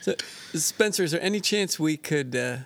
[0.00, 0.14] So,
[0.54, 2.56] Spencer, is there any chance we could uh,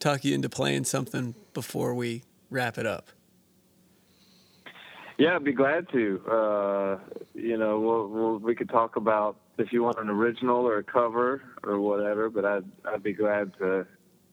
[0.00, 3.08] talk you into playing something before we wrap it up?
[5.22, 6.20] Yeah, I'd be glad to.
[6.28, 6.98] Uh,
[7.32, 10.82] you know, we'll, we'll, we could talk about if you want an original or a
[10.82, 12.28] cover or whatever.
[12.28, 13.86] But I'd I'd be glad to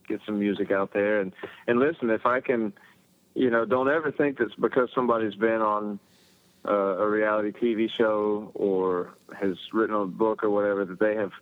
[0.08, 1.32] get some music out there and
[1.68, 2.10] and listen.
[2.10, 2.74] If I can,
[3.36, 6.00] you know, don't ever think that's because somebody's been on
[6.68, 11.34] uh, a reality TV show or has written a book or whatever that they have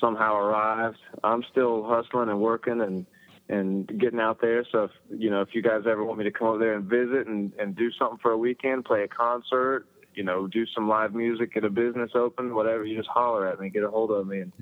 [0.00, 0.98] somehow arrived.
[1.24, 3.06] I'm still hustling and working and
[3.48, 4.64] and getting out there.
[4.70, 6.84] So if you know, if you guys ever want me to come over there and
[6.84, 10.88] visit and, and do something for a weekend, play a concert, you know, do some
[10.88, 14.10] live music at a business open, whatever, you just holler at me, get a hold
[14.10, 14.52] of me, and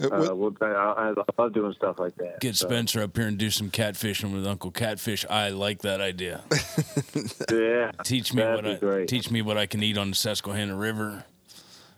[0.00, 2.40] Uh, uh, we'll, I, I love doing stuff like that.
[2.40, 5.24] Get So, Spencer up here and do some catfishing with Uncle Catfish.
[5.30, 6.42] I like that idea.
[7.50, 9.08] Yeah, Teach me what I great.
[9.08, 11.24] teach me what I can eat on the Susquehanna River.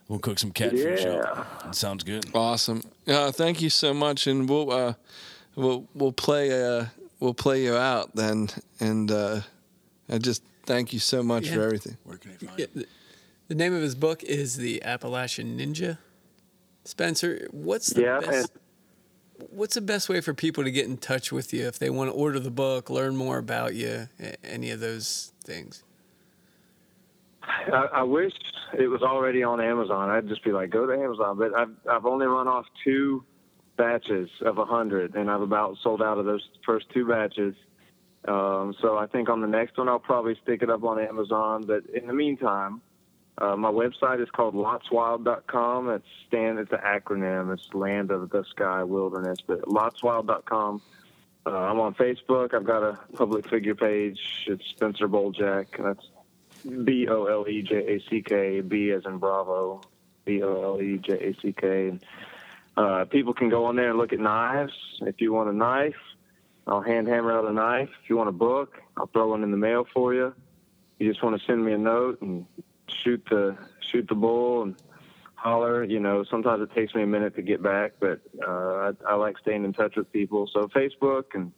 [0.09, 1.13] We'll cook some catfish Yeah.
[1.13, 1.63] up.
[1.65, 2.27] That sounds good.
[2.35, 2.83] Awesome.
[3.07, 4.95] Uh, thank you so much, and we'll uh,
[5.57, 6.87] we'll we'll play uh,
[7.19, 9.41] we'll play you out then, and uh,
[10.09, 11.97] I just thank you so much for everything.
[12.05, 12.87] Where can I find Yeah, the,
[13.49, 15.99] the name of his book is The Appalachian Ninja.
[16.85, 18.53] Spencer, what's the Yeah, best?
[19.51, 22.11] What's the best way for people to get in touch with you if they want
[22.11, 24.09] to order the book, learn more about you,
[24.43, 25.83] any of those things?
[27.43, 28.33] I, I wish
[28.79, 30.09] it was already on Amazon.
[30.11, 31.39] I'd just be like, go to Amazon.
[31.39, 33.25] But I've I've only run off two
[33.77, 37.55] batches of a hundred, and I've about sold out of those first two batches.
[38.27, 41.65] Um, so I think on the next one I'll probably stick it up on Amazon.
[41.67, 42.81] But in the meantime,
[43.39, 45.91] uh, my website is called lotswild.com.
[45.91, 46.59] It's stand.
[46.59, 47.53] It's an acronym.
[47.53, 49.39] It's Land of the Sky Wilderness.
[49.47, 50.81] But lotswild.com.
[51.47, 52.55] Uh, I'm on Facebook.
[52.55, 54.19] I've got a public figure page.
[54.49, 55.67] It's Spencer Bolejack.
[55.79, 56.09] That's
[56.85, 59.83] B O L E J A C K, B as in Bravo,
[60.25, 61.89] B O L E J A C K.
[61.89, 62.05] And
[62.77, 64.73] uh, people can go on there and look at knives.
[65.01, 65.95] If you want a knife,
[66.67, 67.89] I'll hand hammer out a knife.
[68.03, 70.35] If you want a book, I'll throw one in the mail for you.
[70.99, 72.47] You just want to send me a note and
[73.05, 73.57] shoot the
[73.91, 74.77] shoot the bull and
[75.35, 75.85] holler.
[75.85, 79.15] You know, sometimes it takes me a minute to get back, but uh, I, I
[79.15, 80.49] like staying in touch with people.
[80.53, 81.53] So Facebook and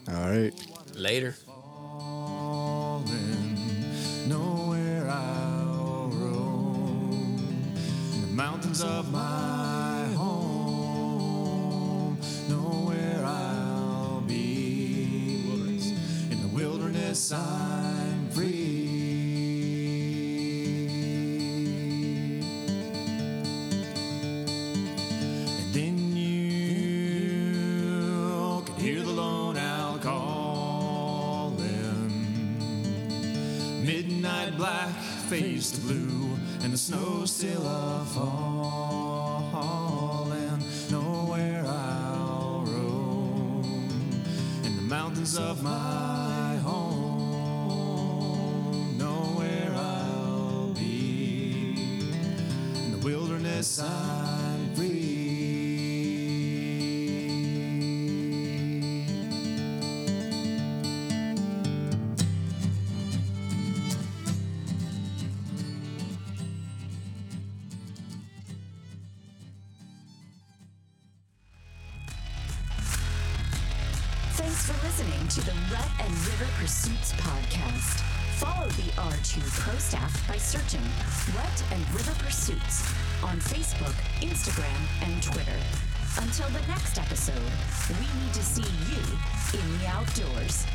[0.09, 0.51] All right.
[0.95, 1.35] Later.
[4.27, 7.37] nowhere I'll roam.
[8.15, 12.17] In the mountains of my home,
[12.49, 15.43] nowhere I'll be.
[16.31, 17.66] In the wilderness, I'm
[36.87, 38.05] snow still a
[39.51, 40.63] falling.
[40.89, 44.23] Nowhere I'll roam
[44.63, 47.77] in the mountains of my home.
[48.97, 51.75] Nowhere I'll be
[52.75, 53.79] in the wilderness.
[53.79, 54.26] I'm
[76.07, 77.99] and River Pursuits podcast.
[78.39, 80.81] Follow the R2 Pro staff by searching
[81.35, 82.81] Rut and River Pursuits
[83.23, 85.59] on Facebook, Instagram, and Twitter.
[86.21, 87.51] Until the next episode,
[87.99, 90.65] we need to see you in the outdoors.